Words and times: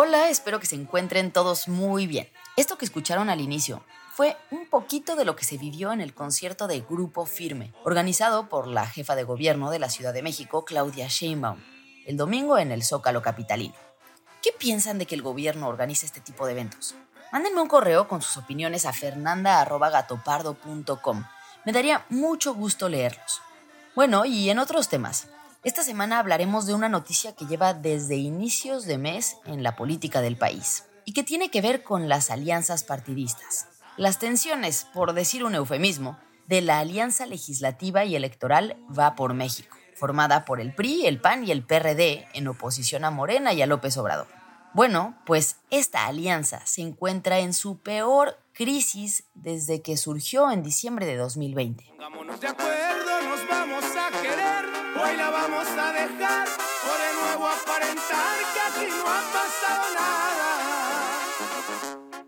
Hola, 0.00 0.28
espero 0.28 0.60
que 0.60 0.68
se 0.68 0.76
encuentren 0.76 1.32
todos 1.32 1.66
muy 1.66 2.06
bien. 2.06 2.28
Esto 2.56 2.78
que 2.78 2.84
escucharon 2.84 3.30
al 3.30 3.40
inicio 3.40 3.82
fue 4.14 4.36
un 4.52 4.70
poquito 4.70 5.16
de 5.16 5.24
lo 5.24 5.34
que 5.34 5.44
se 5.44 5.58
vivió 5.58 5.90
en 5.90 6.00
el 6.00 6.14
concierto 6.14 6.68
de 6.68 6.82
Grupo 6.82 7.26
Firme, 7.26 7.74
organizado 7.82 8.48
por 8.48 8.68
la 8.68 8.86
jefa 8.86 9.16
de 9.16 9.24
gobierno 9.24 9.72
de 9.72 9.80
la 9.80 9.90
Ciudad 9.90 10.14
de 10.14 10.22
México, 10.22 10.64
Claudia 10.64 11.08
Sheinbaum, 11.08 11.58
el 12.06 12.16
domingo 12.16 12.58
en 12.58 12.70
el 12.70 12.84
Zócalo 12.84 13.22
Capitalino. 13.22 13.74
¿Qué 14.40 14.52
piensan 14.56 14.98
de 14.98 15.06
que 15.06 15.16
el 15.16 15.22
gobierno 15.22 15.66
organice 15.66 16.06
este 16.06 16.20
tipo 16.20 16.46
de 16.46 16.52
eventos? 16.52 16.94
Mándenme 17.32 17.60
un 17.60 17.66
correo 17.66 18.06
con 18.06 18.22
sus 18.22 18.36
opiniones 18.36 18.86
a 18.86 18.92
fernanda.gatopardo.com. 18.92 21.24
Me 21.64 21.72
daría 21.72 22.06
mucho 22.08 22.54
gusto 22.54 22.88
leerlos. 22.88 23.42
Bueno, 23.96 24.24
y 24.24 24.48
en 24.48 24.60
otros 24.60 24.88
temas. 24.88 25.26
Esta 25.68 25.82
semana 25.82 26.18
hablaremos 26.18 26.64
de 26.64 26.72
una 26.72 26.88
noticia 26.88 27.34
que 27.34 27.44
lleva 27.44 27.74
desde 27.74 28.16
inicios 28.16 28.86
de 28.86 28.96
mes 28.96 29.36
en 29.44 29.62
la 29.62 29.76
política 29.76 30.22
del 30.22 30.38
país 30.38 30.84
y 31.04 31.12
que 31.12 31.22
tiene 31.22 31.50
que 31.50 31.60
ver 31.60 31.82
con 31.82 32.08
las 32.08 32.30
alianzas 32.30 32.84
partidistas. 32.84 33.68
Las 33.98 34.18
tensiones, 34.18 34.86
por 34.94 35.12
decir 35.12 35.44
un 35.44 35.54
eufemismo, 35.54 36.18
de 36.46 36.62
la 36.62 36.78
Alianza 36.78 37.26
Legislativa 37.26 38.06
y 38.06 38.16
Electoral 38.16 38.78
Va 38.98 39.14
por 39.14 39.34
México, 39.34 39.76
formada 39.94 40.46
por 40.46 40.62
el 40.62 40.74
PRI, 40.74 41.04
el 41.04 41.20
PAN 41.20 41.46
y 41.46 41.50
el 41.50 41.62
PRD 41.62 42.28
en 42.32 42.48
oposición 42.48 43.04
a 43.04 43.10
Morena 43.10 43.52
y 43.52 43.60
a 43.60 43.66
López 43.66 43.98
Obrador. 43.98 44.28
Bueno, 44.72 45.18
pues 45.26 45.56
esta 45.68 46.06
alianza 46.06 46.64
se 46.64 46.80
encuentra 46.80 47.40
en 47.40 47.52
su 47.52 47.76
peor 47.76 48.38
crisis 48.58 49.22
desde 49.34 49.82
que 49.82 49.96
surgió 49.96 50.50
en 50.50 50.64
diciembre 50.64 51.06
de 51.06 51.16
2020. 51.16 51.84
Pongámonos 51.90 52.40
de 52.40 52.48
acuerdo, 52.48 53.22
nos 53.28 53.48
vamos 53.48 53.84
a 53.84 54.10
querer. 54.20 54.64
Hoy 55.00 55.16
la 55.16 55.30
vamos 55.30 55.68
a 55.68 55.92
dejar 55.92 56.48
por 56.48 56.98
de 56.98 57.12
nuevo 57.22 57.46
aparentar 57.46 58.36
que 58.52 58.60
aquí 58.60 58.90
no 58.90 59.02
ha 59.06 59.22
pasado 59.32 59.94
nada. 59.94 61.20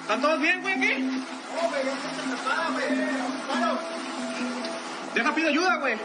¿Están 0.00 0.20
todos 0.20 0.40
bien, 0.40 0.60
güey, 0.62 0.74
aquí? 0.74 1.02
No, 1.02 1.68
güey, 1.68 1.84
no 3.60 3.96
Deja, 5.14 5.34
pido 5.34 5.48
ayuda, 5.48 5.76
güey. 5.78 5.96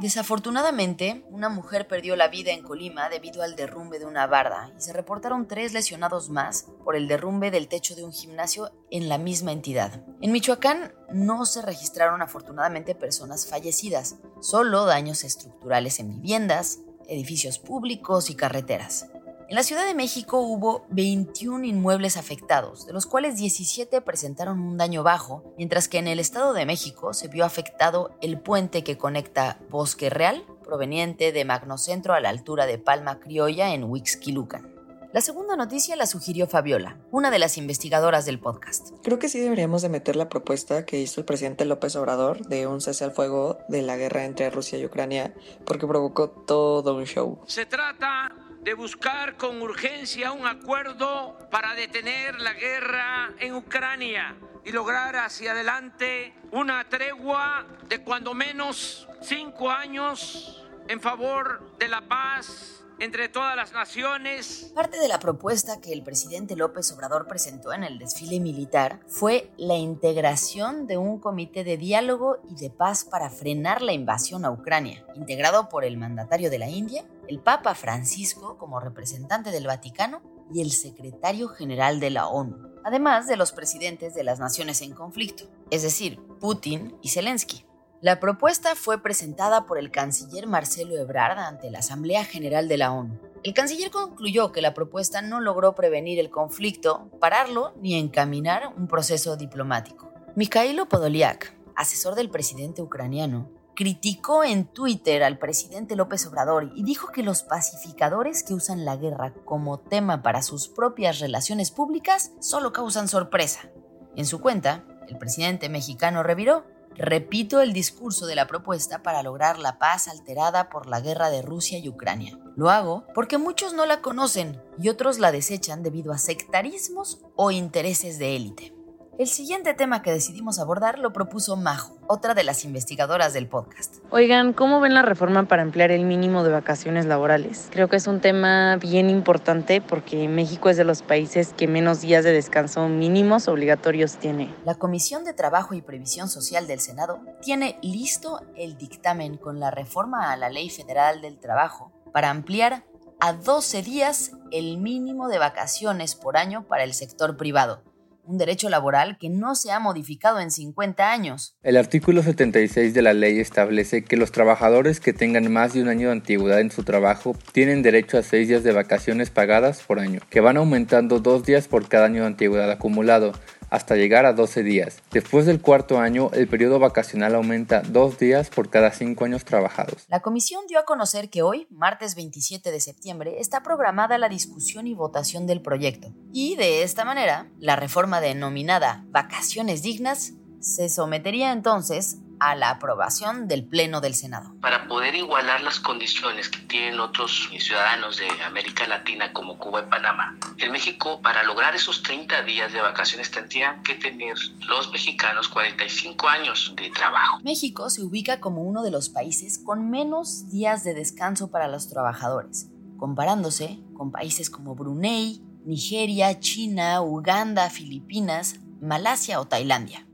Desafortunadamente, 0.00 1.24
una 1.30 1.48
mujer 1.48 1.88
perdió 1.88 2.14
la 2.16 2.28
vida 2.28 2.52
en 2.52 2.62
Colima 2.62 3.08
debido 3.08 3.42
al 3.42 3.56
derrumbe 3.56 3.98
de 3.98 4.06
una 4.06 4.26
barda 4.26 4.70
y 4.76 4.80
se 4.80 4.92
reportaron 4.92 5.48
tres 5.48 5.72
lesionados 5.72 6.28
más 6.28 6.66
por 6.84 6.94
el 6.94 7.08
derrumbe 7.08 7.50
del 7.50 7.66
techo 7.66 7.96
de 7.96 8.04
un 8.04 8.12
gimnasio 8.12 8.70
en 8.90 9.08
la 9.08 9.18
misma 9.18 9.52
entidad. 9.52 10.04
En 10.20 10.30
Michoacán 10.32 10.92
no 11.12 11.46
se 11.46 11.62
registraron 11.62 12.22
afortunadamente 12.22 12.94
personas 12.94 13.48
fallecidas, 13.48 14.16
solo 14.40 14.84
daños 14.84 15.24
estructurales 15.24 15.98
en 15.98 16.10
viviendas, 16.10 16.78
edificios 17.08 17.58
públicos 17.58 18.30
y 18.30 18.34
carreteras. 18.34 19.06
En 19.48 19.54
la 19.54 19.62
Ciudad 19.62 19.86
de 19.86 19.94
México 19.94 20.40
hubo 20.40 20.86
21 20.90 21.64
inmuebles 21.64 22.18
afectados, 22.18 22.86
de 22.86 22.92
los 22.92 23.06
cuales 23.06 23.38
17 23.38 24.02
presentaron 24.02 24.60
un 24.60 24.76
daño 24.76 25.02
bajo, 25.02 25.54
mientras 25.56 25.88
que 25.88 25.96
en 25.96 26.06
el 26.06 26.20
Estado 26.20 26.52
de 26.52 26.66
México 26.66 27.14
se 27.14 27.28
vio 27.28 27.46
afectado 27.46 28.14
el 28.20 28.38
puente 28.38 28.84
que 28.84 28.98
conecta 28.98 29.58
Bosque 29.70 30.10
Real, 30.10 30.44
proveniente 30.62 31.32
de 31.32 31.46
Magnocentro 31.46 32.12
a 32.12 32.20
la 32.20 32.28
altura 32.28 32.66
de 32.66 32.76
Palma 32.76 33.20
Criolla 33.20 33.72
en 33.72 33.84
Huixquilucan. 33.84 34.77
La 35.10 35.22
segunda 35.22 35.56
noticia 35.56 35.96
la 35.96 36.06
sugirió 36.06 36.46
Fabiola, 36.46 36.98
una 37.10 37.30
de 37.30 37.38
las 37.38 37.56
investigadoras 37.56 38.26
del 38.26 38.40
podcast. 38.40 38.90
Creo 39.02 39.18
que 39.18 39.30
sí 39.30 39.40
deberíamos 39.40 39.80
de 39.80 39.88
meter 39.88 40.16
la 40.16 40.28
propuesta 40.28 40.84
que 40.84 41.00
hizo 41.00 41.22
el 41.22 41.24
presidente 41.24 41.64
López 41.64 41.96
Obrador 41.96 42.46
de 42.46 42.66
un 42.66 42.82
cese 42.82 43.04
al 43.04 43.12
fuego 43.12 43.58
de 43.68 43.80
la 43.80 43.96
guerra 43.96 44.26
entre 44.26 44.50
Rusia 44.50 44.78
y 44.78 44.84
Ucrania, 44.84 45.32
porque 45.64 45.86
provocó 45.86 46.28
todo 46.28 46.94
un 46.94 47.04
show. 47.04 47.40
Se 47.46 47.64
trata 47.64 48.32
de 48.60 48.74
buscar 48.74 49.38
con 49.38 49.62
urgencia 49.62 50.32
un 50.32 50.46
acuerdo 50.46 51.38
para 51.50 51.74
detener 51.74 52.38
la 52.42 52.52
guerra 52.52 53.32
en 53.40 53.54
Ucrania 53.54 54.36
y 54.62 54.72
lograr 54.72 55.16
hacia 55.16 55.52
adelante 55.52 56.34
una 56.52 56.86
tregua 56.86 57.66
de 57.88 58.02
cuando 58.02 58.34
menos 58.34 59.08
cinco 59.22 59.70
años 59.70 60.66
en 60.86 61.00
favor 61.00 61.78
de 61.78 61.88
la 61.88 62.06
paz 62.06 62.77
entre 63.00 63.28
todas 63.28 63.56
las 63.56 63.72
naciones. 63.72 64.72
Parte 64.74 64.98
de 64.98 65.08
la 65.08 65.18
propuesta 65.18 65.80
que 65.80 65.92
el 65.92 66.02
presidente 66.02 66.56
López 66.56 66.92
Obrador 66.92 67.26
presentó 67.26 67.72
en 67.72 67.84
el 67.84 67.98
desfile 67.98 68.40
militar 68.40 69.00
fue 69.06 69.50
la 69.56 69.76
integración 69.76 70.86
de 70.86 70.98
un 70.98 71.20
comité 71.20 71.64
de 71.64 71.76
diálogo 71.76 72.38
y 72.50 72.56
de 72.56 72.70
paz 72.70 73.04
para 73.04 73.30
frenar 73.30 73.82
la 73.82 73.92
invasión 73.92 74.44
a 74.44 74.50
Ucrania, 74.50 75.04
integrado 75.14 75.68
por 75.68 75.84
el 75.84 75.96
mandatario 75.96 76.50
de 76.50 76.58
la 76.58 76.68
India, 76.68 77.06
el 77.28 77.40
Papa 77.40 77.74
Francisco 77.74 78.58
como 78.58 78.80
representante 78.80 79.50
del 79.50 79.66
Vaticano 79.66 80.22
y 80.52 80.62
el 80.62 80.72
secretario 80.72 81.48
general 81.48 82.00
de 82.00 82.10
la 82.10 82.26
ONU, 82.28 82.56
además 82.84 83.26
de 83.26 83.36
los 83.36 83.52
presidentes 83.52 84.14
de 84.14 84.24
las 84.24 84.40
naciones 84.40 84.80
en 84.82 84.94
conflicto, 84.94 85.44
es 85.70 85.82
decir, 85.82 86.20
Putin 86.40 86.96
y 87.02 87.10
Zelensky. 87.10 87.67
La 88.00 88.20
propuesta 88.20 88.76
fue 88.76 89.02
presentada 89.02 89.66
por 89.66 89.76
el 89.76 89.90
canciller 89.90 90.46
Marcelo 90.46 90.96
Ebrard 90.96 91.40
ante 91.40 91.68
la 91.68 91.80
Asamblea 91.80 92.24
General 92.24 92.68
de 92.68 92.76
la 92.78 92.92
ONU. 92.92 93.18
El 93.42 93.54
canciller 93.54 93.90
concluyó 93.90 94.52
que 94.52 94.62
la 94.62 94.72
propuesta 94.72 95.20
no 95.20 95.40
logró 95.40 95.74
prevenir 95.74 96.20
el 96.20 96.30
conflicto, 96.30 97.10
pararlo 97.20 97.74
ni 97.80 97.98
encaminar 97.98 98.72
un 98.76 98.86
proceso 98.86 99.36
diplomático. 99.36 100.12
Mikhailo 100.36 100.88
Podolyak, 100.88 101.56
asesor 101.74 102.14
del 102.14 102.30
presidente 102.30 102.82
ucraniano, 102.82 103.50
criticó 103.74 104.44
en 104.44 104.66
Twitter 104.66 105.24
al 105.24 105.38
presidente 105.38 105.96
López 105.96 106.24
Obrador 106.26 106.70
y 106.76 106.84
dijo 106.84 107.10
que 107.10 107.24
los 107.24 107.42
pacificadores 107.42 108.44
que 108.44 108.54
usan 108.54 108.84
la 108.84 108.96
guerra 108.96 109.34
como 109.44 109.80
tema 109.80 110.22
para 110.22 110.42
sus 110.42 110.68
propias 110.68 111.18
relaciones 111.18 111.72
públicas 111.72 112.30
solo 112.38 112.72
causan 112.72 113.08
sorpresa. 113.08 113.70
En 114.14 114.24
su 114.24 114.40
cuenta, 114.40 114.84
el 115.08 115.18
presidente 115.18 115.68
mexicano 115.68 116.22
reviró. 116.22 116.64
Repito 116.98 117.60
el 117.60 117.72
discurso 117.72 118.26
de 118.26 118.34
la 118.34 118.48
propuesta 118.48 119.04
para 119.04 119.22
lograr 119.22 119.58
la 119.58 119.78
paz 119.78 120.08
alterada 120.08 120.68
por 120.68 120.88
la 120.88 121.00
guerra 121.00 121.30
de 121.30 121.42
Rusia 121.42 121.78
y 121.78 121.88
Ucrania. 121.88 122.36
Lo 122.56 122.70
hago 122.70 123.04
porque 123.14 123.38
muchos 123.38 123.72
no 123.72 123.86
la 123.86 124.02
conocen 124.02 124.60
y 124.80 124.88
otros 124.88 125.20
la 125.20 125.30
desechan 125.30 125.84
debido 125.84 126.12
a 126.12 126.18
sectarismos 126.18 127.20
o 127.36 127.52
intereses 127.52 128.18
de 128.18 128.34
élite. 128.34 128.77
El 129.18 129.26
siguiente 129.26 129.74
tema 129.74 130.00
que 130.00 130.12
decidimos 130.12 130.60
abordar 130.60 131.00
lo 131.00 131.12
propuso 131.12 131.56
Majo, 131.56 131.98
otra 132.06 132.34
de 132.34 132.44
las 132.44 132.64
investigadoras 132.64 133.32
del 133.32 133.48
podcast. 133.48 133.96
Oigan, 134.10 134.52
¿cómo 134.52 134.78
ven 134.78 134.94
la 134.94 135.02
reforma 135.02 135.48
para 135.48 135.62
emplear 135.62 135.90
el 135.90 136.04
mínimo 136.04 136.44
de 136.44 136.52
vacaciones 136.52 137.04
laborales? 137.04 137.66
Creo 137.72 137.88
que 137.88 137.96
es 137.96 138.06
un 138.06 138.20
tema 138.20 138.76
bien 138.76 139.10
importante 139.10 139.80
porque 139.80 140.28
México 140.28 140.70
es 140.70 140.76
de 140.76 140.84
los 140.84 141.02
países 141.02 141.52
que 141.52 141.66
menos 141.66 142.00
días 142.00 142.22
de 142.22 142.30
descanso 142.30 142.86
mínimos 142.86 143.48
obligatorios 143.48 144.18
tiene. 144.18 144.54
La 144.64 144.76
Comisión 144.76 145.24
de 145.24 145.32
Trabajo 145.32 145.74
y 145.74 145.82
Previsión 145.82 146.28
Social 146.28 146.68
del 146.68 146.78
Senado 146.78 147.18
tiene 147.42 147.76
listo 147.82 148.40
el 148.54 148.78
dictamen 148.78 149.36
con 149.36 149.58
la 149.58 149.72
reforma 149.72 150.30
a 150.30 150.36
la 150.36 150.48
Ley 150.48 150.70
Federal 150.70 151.22
del 151.22 151.40
Trabajo 151.40 151.90
para 152.12 152.30
ampliar 152.30 152.84
a 153.18 153.32
12 153.32 153.82
días 153.82 154.30
el 154.52 154.78
mínimo 154.78 155.26
de 155.26 155.40
vacaciones 155.40 156.14
por 156.14 156.36
año 156.36 156.68
para 156.68 156.84
el 156.84 156.94
sector 156.94 157.36
privado 157.36 157.82
un 158.28 158.36
derecho 158.36 158.68
laboral 158.68 159.16
que 159.18 159.30
no 159.30 159.54
se 159.54 159.72
ha 159.72 159.80
modificado 159.80 160.38
en 160.38 160.50
50 160.50 161.10
años. 161.10 161.56
El 161.62 161.78
artículo 161.78 162.22
76 162.22 162.92
de 162.92 163.00
la 163.00 163.14
ley 163.14 163.40
establece 163.40 164.04
que 164.04 164.18
los 164.18 164.32
trabajadores 164.32 165.00
que 165.00 165.14
tengan 165.14 165.50
más 165.50 165.72
de 165.72 165.80
un 165.80 165.88
año 165.88 166.08
de 166.08 166.12
antigüedad 166.12 166.60
en 166.60 166.70
su 166.70 166.82
trabajo 166.82 167.34
tienen 167.52 167.82
derecho 167.82 168.18
a 168.18 168.22
seis 168.22 168.46
días 168.46 168.62
de 168.64 168.72
vacaciones 168.72 169.30
pagadas 169.30 169.82
por 169.82 169.98
año, 169.98 170.20
que 170.28 170.40
van 170.40 170.58
aumentando 170.58 171.20
dos 171.20 171.46
días 171.46 171.68
por 171.68 171.88
cada 171.88 172.04
año 172.04 172.20
de 172.20 172.26
antigüedad 172.26 172.70
acumulado 172.70 173.32
hasta 173.70 173.96
llegar 173.96 174.26
a 174.26 174.32
12 174.32 174.62
días. 174.62 175.02
Después 175.10 175.46
del 175.46 175.60
cuarto 175.60 175.98
año, 175.98 176.30
el 176.32 176.48
periodo 176.48 176.78
vacacional 176.78 177.34
aumenta 177.34 177.82
dos 177.82 178.18
días 178.18 178.50
por 178.50 178.70
cada 178.70 178.92
cinco 178.92 179.24
años 179.24 179.44
trabajados. 179.44 180.04
La 180.08 180.20
comisión 180.20 180.62
dio 180.68 180.78
a 180.78 180.84
conocer 180.84 181.30
que 181.30 181.42
hoy, 181.42 181.66
martes 181.70 182.14
27 182.14 182.70
de 182.70 182.80
septiembre, 182.80 183.40
está 183.40 183.62
programada 183.62 184.18
la 184.18 184.28
discusión 184.28 184.86
y 184.86 184.94
votación 184.94 185.46
del 185.46 185.62
proyecto. 185.62 186.12
Y 186.32 186.56
de 186.56 186.82
esta 186.82 187.04
manera, 187.04 187.50
la 187.58 187.76
reforma 187.76 188.20
denominada 188.20 189.04
Vacaciones 189.08 189.82
Dignas 189.82 190.32
se 190.60 190.88
sometería 190.88 191.52
entonces 191.52 192.18
a 192.40 192.54
la 192.54 192.70
aprobación 192.70 193.48
del 193.48 193.64
Pleno 193.64 194.00
del 194.00 194.14
Senado. 194.14 194.54
Para 194.60 194.86
poder 194.88 195.14
igualar 195.14 195.60
las 195.62 195.80
condiciones 195.80 196.48
que 196.48 196.58
tienen 196.60 197.00
otros 197.00 197.48
ciudadanos 197.58 198.18
de 198.18 198.28
América 198.42 198.86
Latina 198.86 199.32
como 199.32 199.58
Cuba 199.58 199.84
y 199.86 199.90
Panamá, 199.90 200.36
en 200.58 200.72
México, 200.72 201.20
para 201.22 201.42
lograr 201.42 201.74
esos 201.74 202.02
30 202.02 202.42
días 202.42 202.72
de 202.72 202.80
vacaciones 202.80 203.30
tendrían 203.30 203.82
que 203.82 203.94
tener 203.94 204.36
los 204.68 204.90
mexicanos 204.90 205.48
45 205.48 206.28
años 206.28 206.72
de 206.76 206.90
trabajo. 206.90 207.38
México 207.42 207.90
se 207.90 208.02
ubica 208.02 208.40
como 208.40 208.62
uno 208.62 208.82
de 208.82 208.90
los 208.90 209.08
países 209.08 209.58
con 209.58 209.90
menos 209.90 210.50
días 210.50 210.84
de 210.84 210.94
descanso 210.94 211.50
para 211.50 211.68
los 211.68 211.88
trabajadores, 211.88 212.68
comparándose 212.96 213.78
con 213.94 214.10
países 214.10 214.50
como 214.50 214.74
Brunei, 214.74 215.40
Nigeria, 215.64 216.40
China, 216.40 217.02
Uganda, 217.02 217.68
Filipinas, 217.70 218.56
Malasia 218.80 219.40
o 219.40 219.46
Tailandia. 219.46 220.07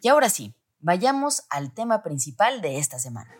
Y 0.00 0.08
ahora 0.08 0.28
sí, 0.28 0.54
vayamos 0.80 1.42
al 1.50 1.72
tema 1.72 2.02
principal 2.02 2.60
de 2.60 2.78
esta 2.78 2.98
semana. 2.98 3.34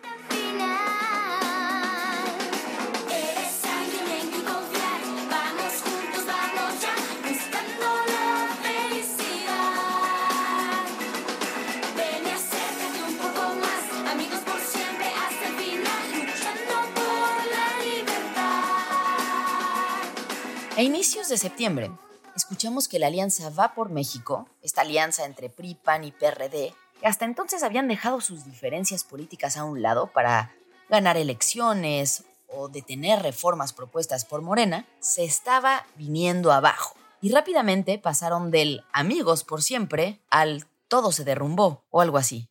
A 20.76 20.82
inicios 20.82 21.28
de 21.28 21.36
septiembre, 21.38 21.90
escuchamos 22.38 22.88
que 22.88 22.99
la 22.99 23.09
alianza 23.09 23.50
Va 23.50 23.75
por 23.75 23.90
México, 23.90 24.49
esta 24.62 24.83
alianza 24.83 25.25
entre 25.25 25.50
PRI, 25.50 25.75
PAN 25.75 26.04
y 26.04 26.12
PRD, 26.12 26.73
que 27.00 27.07
hasta 27.07 27.25
entonces 27.25 27.62
habían 27.62 27.88
dejado 27.88 28.21
sus 28.21 28.45
diferencias 28.45 29.04
políticas 29.04 29.57
a 29.57 29.64
un 29.64 29.83
lado 29.83 30.12
para 30.12 30.52
ganar 30.88 31.16
elecciones 31.16 32.25
o 32.47 32.68
detener 32.68 33.23
reformas 33.23 33.73
propuestas 33.73 34.25
por 34.25 34.40
Morena, 34.40 34.87
se 35.00 35.25
estaba 35.25 35.85
viniendo 35.97 36.52
abajo. 36.52 36.95
Y 37.21 37.33
rápidamente 37.33 37.99
pasaron 37.99 38.52
del 38.52 38.85
amigos 38.92 39.42
por 39.42 39.61
siempre 39.61 40.21
al 40.30 40.64
todo 40.87 41.11
se 41.11 41.25
derrumbó 41.25 41.83
o 41.90 42.00
algo 42.00 42.18
así. 42.18 42.49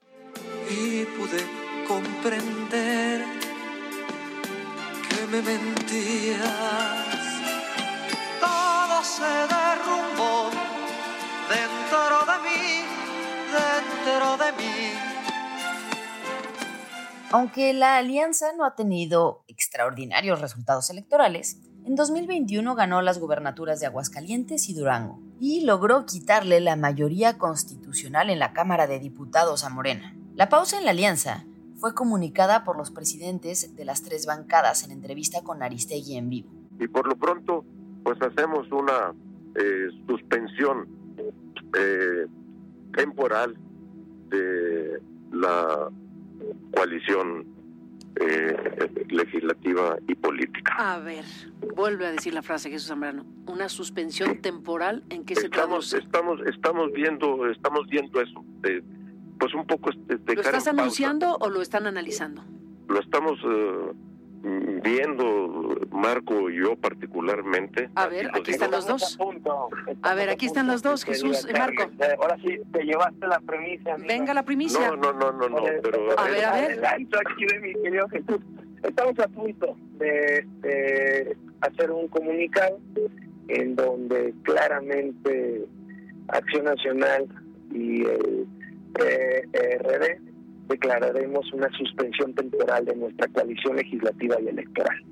Y 0.70 1.06
pude 1.06 1.44
comprender 1.88 3.24
que 5.10 5.28
me 5.28 5.42
mentías. 5.42 6.46
Todo 8.42 9.04
se 9.04 9.24
derrumbó 9.24 9.77
Aunque 17.32 17.74
la 17.74 17.98
alianza 17.98 18.48
no 18.58 18.64
ha 18.66 18.76
tenido 18.76 19.44
extraordinarios 19.48 20.42
resultados 20.42 20.90
electorales, 20.90 21.62
En 21.88 21.96
2021 21.96 22.76
ganó 22.76 23.02
las 23.02 23.18
gubernaturas 23.18 23.80
de 23.80 23.86
Aguascalientes 23.86 24.68
y 24.68 24.74
Durango 24.74 25.22
y 25.40 25.64
logró 25.64 26.06
quitarle 26.06 26.60
la 26.60 26.76
mayoría 26.76 27.38
constitucional 27.38 28.30
en 28.30 28.40
la 28.40 28.52
Cámara 28.52 28.88
de 28.88 29.00
Diputados 29.00 29.64
a 29.64 29.70
Morena. 29.70 30.14
La 30.36 30.50
pausa 30.50 30.78
en 30.78 30.84
la 30.84 30.92
alianza 30.92 31.46
fue 31.78 31.94
comunicada 31.94 32.66
por 32.66 32.76
los 32.76 32.92
presidentes 32.92 33.74
de 33.78 33.86
las 33.86 34.04
tres 34.04 34.26
bancadas 34.26 34.84
en 34.84 34.92
entrevista 34.92 35.44
con 35.44 35.64
Aristegui 35.64 36.18
en 36.18 36.30
vivo. 36.30 36.50
Y 36.78 36.90
por 36.90 37.08
lo 37.08 37.16
pronto, 37.16 37.64
pues 38.04 38.22
hacemos 38.22 38.70
una 38.70 39.14
eh, 39.56 39.88
suspensión 40.08 40.90
eh, 41.74 42.28
temporal 42.94 43.58
de 44.30 45.00
la 45.32 45.90
coalición 46.76 47.46
eh, 48.20 49.06
legislativa 49.10 49.98
y 50.08 50.16
política. 50.16 50.74
A 50.78 51.00
ver, 51.00 51.24
vuelve 51.76 52.08
a 52.08 52.12
decir 52.12 52.34
la 52.34 52.42
frase 52.42 52.70
Jesús 52.70 52.88
Zambrano. 52.88 53.26
Una 53.46 53.70
suspensión 53.70 54.42
temporal 54.42 55.04
en 55.10 55.24
qué 55.26 55.36
se 55.36 55.46
estamos, 55.46 55.90
traduce. 55.90 56.06
Estamos, 56.06 56.40
estamos 56.48 56.92
viendo, 56.94 57.50
estamos 57.50 57.88
viendo 57.88 58.22
eso. 58.22 58.44
pues 59.40 59.54
un 59.54 59.68
poco 59.68 59.92
de 59.92 60.36
¿Lo 60.36 60.42
estás 60.42 60.68
en 60.68 60.76
pausa. 60.76 60.82
anunciando 60.82 61.38
o 61.40 61.50
lo 61.50 61.62
están 61.62 61.86
analizando? 61.86 62.44
Lo 62.88 63.00
estamos 63.00 63.40
eh, 63.46 63.92
viendo, 64.44 65.80
Marco 65.92 66.50
y 66.50 66.58
yo 66.58 66.76
particularmente. 66.76 67.90
A 67.96 68.08
ver, 68.08 68.30
aquí 68.34 68.52
están 68.52 68.72
los 68.72 68.88
dos. 68.88 69.18
A 70.02 70.16
ver, 70.16 70.30
aquí 70.30 70.46
están 70.46 70.68
los 70.68 70.82
dos, 70.82 71.04
Jesús 71.04 71.48
y 71.50 71.54
Marco. 71.54 71.90
Ahora 72.22 72.38
sí, 72.44 72.60
te 72.72 72.84
llevaste 72.84 73.28
la 73.28 73.40
premisa. 73.40 73.94
amigo. 73.94 74.08
Venga 74.08 74.34
la 74.34 74.44
primicia. 74.44 74.92
No, 74.92 74.96
no, 74.96 75.14
no, 75.14 75.32
no, 75.32 75.50
no, 75.50 75.64
pero... 75.82 76.20
A 76.20 76.30
ver, 76.30 76.46
a 76.46 76.54
ver. 76.54 76.86
Aquí 76.86 77.46
de 77.46 77.60
mi 77.60 77.74
querido 77.74 78.08
Jesús. 78.10 78.40
Estamos 78.84 79.18
a 79.20 79.28
punto 79.28 79.76
de, 79.98 80.46
de 80.62 81.38
hacer 81.62 81.92
un 81.92 82.08
comunicado 82.10 82.80
en 83.48 83.76
donde 83.76 84.34
claramente 84.44 85.66
Acción 86.28 86.66
Nacional 86.66 87.28
y 87.72 88.04
el 88.04 88.48
PRD 88.94 90.27
declararemos 90.68 91.52
una 91.54 91.70
suspensión 91.78 92.34
temporal 92.34 92.86
de 92.86 92.96
nuestra 92.96 93.28
coalición 93.28 93.76
legislativa 93.78 94.40
y 94.42 94.48
electoral. 94.48 95.04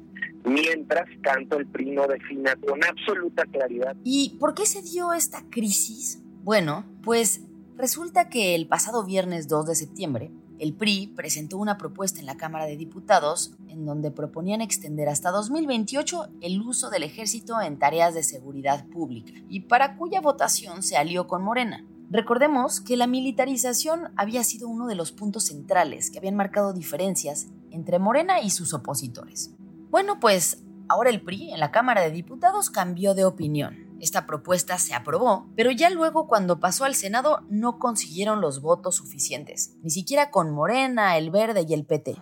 Mientras 0.44 1.08
tanto 1.24 1.58
el 1.58 1.66
PRI 1.66 1.92
no 1.92 2.08
defina 2.08 2.56
con 2.56 2.84
absoluta 2.84 3.46
claridad 3.46 3.96
¿Y 4.04 4.38
por 4.40 4.54
qué 4.54 4.66
se 4.68 4.84
dio 4.84 5.12
esta 5.12 5.44
crisis? 5.50 6.22
Bueno, 6.44 6.86
pues 7.02 7.42
resulta 7.78 8.30
que 8.30 8.54
el 8.54 8.68
pasado 8.68 9.04
viernes 9.04 9.48
2 9.48 9.66
de 9.66 9.76
septiembre, 9.76 10.32
el 10.60 10.74
PRI 10.74 11.14
presentó 11.16 11.58
una 11.58 11.78
propuesta 11.78 12.20
en 12.20 12.28
la 12.28 12.38
Cámara 12.38 12.66
de 12.66 12.78
Diputados 12.78 13.54
en 13.68 13.86
donde 13.86 14.12
proponían 14.12 14.62
extender 14.62 15.10
hasta 15.10 15.32
2028 15.32 16.30
el 16.42 16.62
uso 16.62 16.90
del 16.90 17.04
ejército 17.04 17.60
en 17.60 17.80
tareas 17.80 18.14
de 18.14 18.24
seguridad 18.24 18.86
pública 18.88 19.34
y 19.50 19.62
para 19.62 19.98
cuya 19.98 20.22
votación 20.22 20.84
se 20.84 20.96
alió 20.96 21.28
con 21.28 21.44
Morena. 21.44 21.84
Recordemos 22.10 22.82
que 22.82 22.98
la 22.98 23.08
militarización 23.08 24.14
había 24.16 24.44
sido 24.44 24.68
uno 24.68 24.88
de 24.88 24.96
los 24.96 25.12
puntos 25.12 25.46
centrales 25.46 26.12
que 26.12 26.20
habían 26.20 26.36
marcado 26.36 26.74
diferencias 26.74 27.48
entre 27.72 28.00
Morena 28.00 28.42
y 28.42 28.52
sus 28.52 28.74
opositores. 28.74 29.56
Bueno, 29.90 30.20
pues 30.20 30.64
ahora 30.88 31.10
el 31.10 31.22
PRI 31.22 31.52
en 31.52 31.60
la 31.60 31.72
Cámara 31.72 32.02
de 32.02 32.12
Diputados 32.12 32.70
cambió 32.70 33.16
de 33.16 33.26
opinión. 33.26 33.86
Esta 34.00 34.26
propuesta 34.26 34.78
se 34.78 34.94
aprobó, 34.94 35.48
pero 35.56 35.72
ya 35.72 35.90
luego 35.90 36.28
cuando 36.28 36.60
pasó 36.60 36.84
al 36.84 36.96
Senado 36.96 37.42
no 37.50 37.80
consiguieron 37.80 38.42
los 38.42 38.62
votos 38.62 38.96
suficientes, 38.96 39.76
ni 39.82 39.90
siquiera 39.90 40.32
con 40.32 40.52
Morena, 40.52 41.18
el 41.18 41.32
Verde 41.32 41.66
y 41.68 41.74
el 41.74 41.86
PT. 41.86 42.16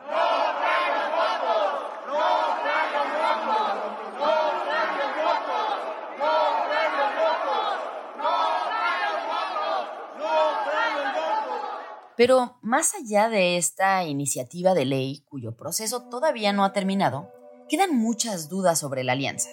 Pero 12.16 12.58
más 12.62 12.94
allá 12.94 13.30
de 13.30 13.58
esta 13.58 14.04
iniciativa 14.04 14.74
de 14.74 14.86
ley, 14.86 15.26
cuyo 15.30 15.58
proceso 15.58 16.04
todavía 16.10 16.54
no 16.54 16.64
ha 16.64 16.72
terminado, 16.72 17.32
quedan 17.68 17.96
muchas 17.98 18.50
dudas 18.50 18.78
sobre 18.78 19.04
la 19.04 19.14
alianza. 19.14 19.50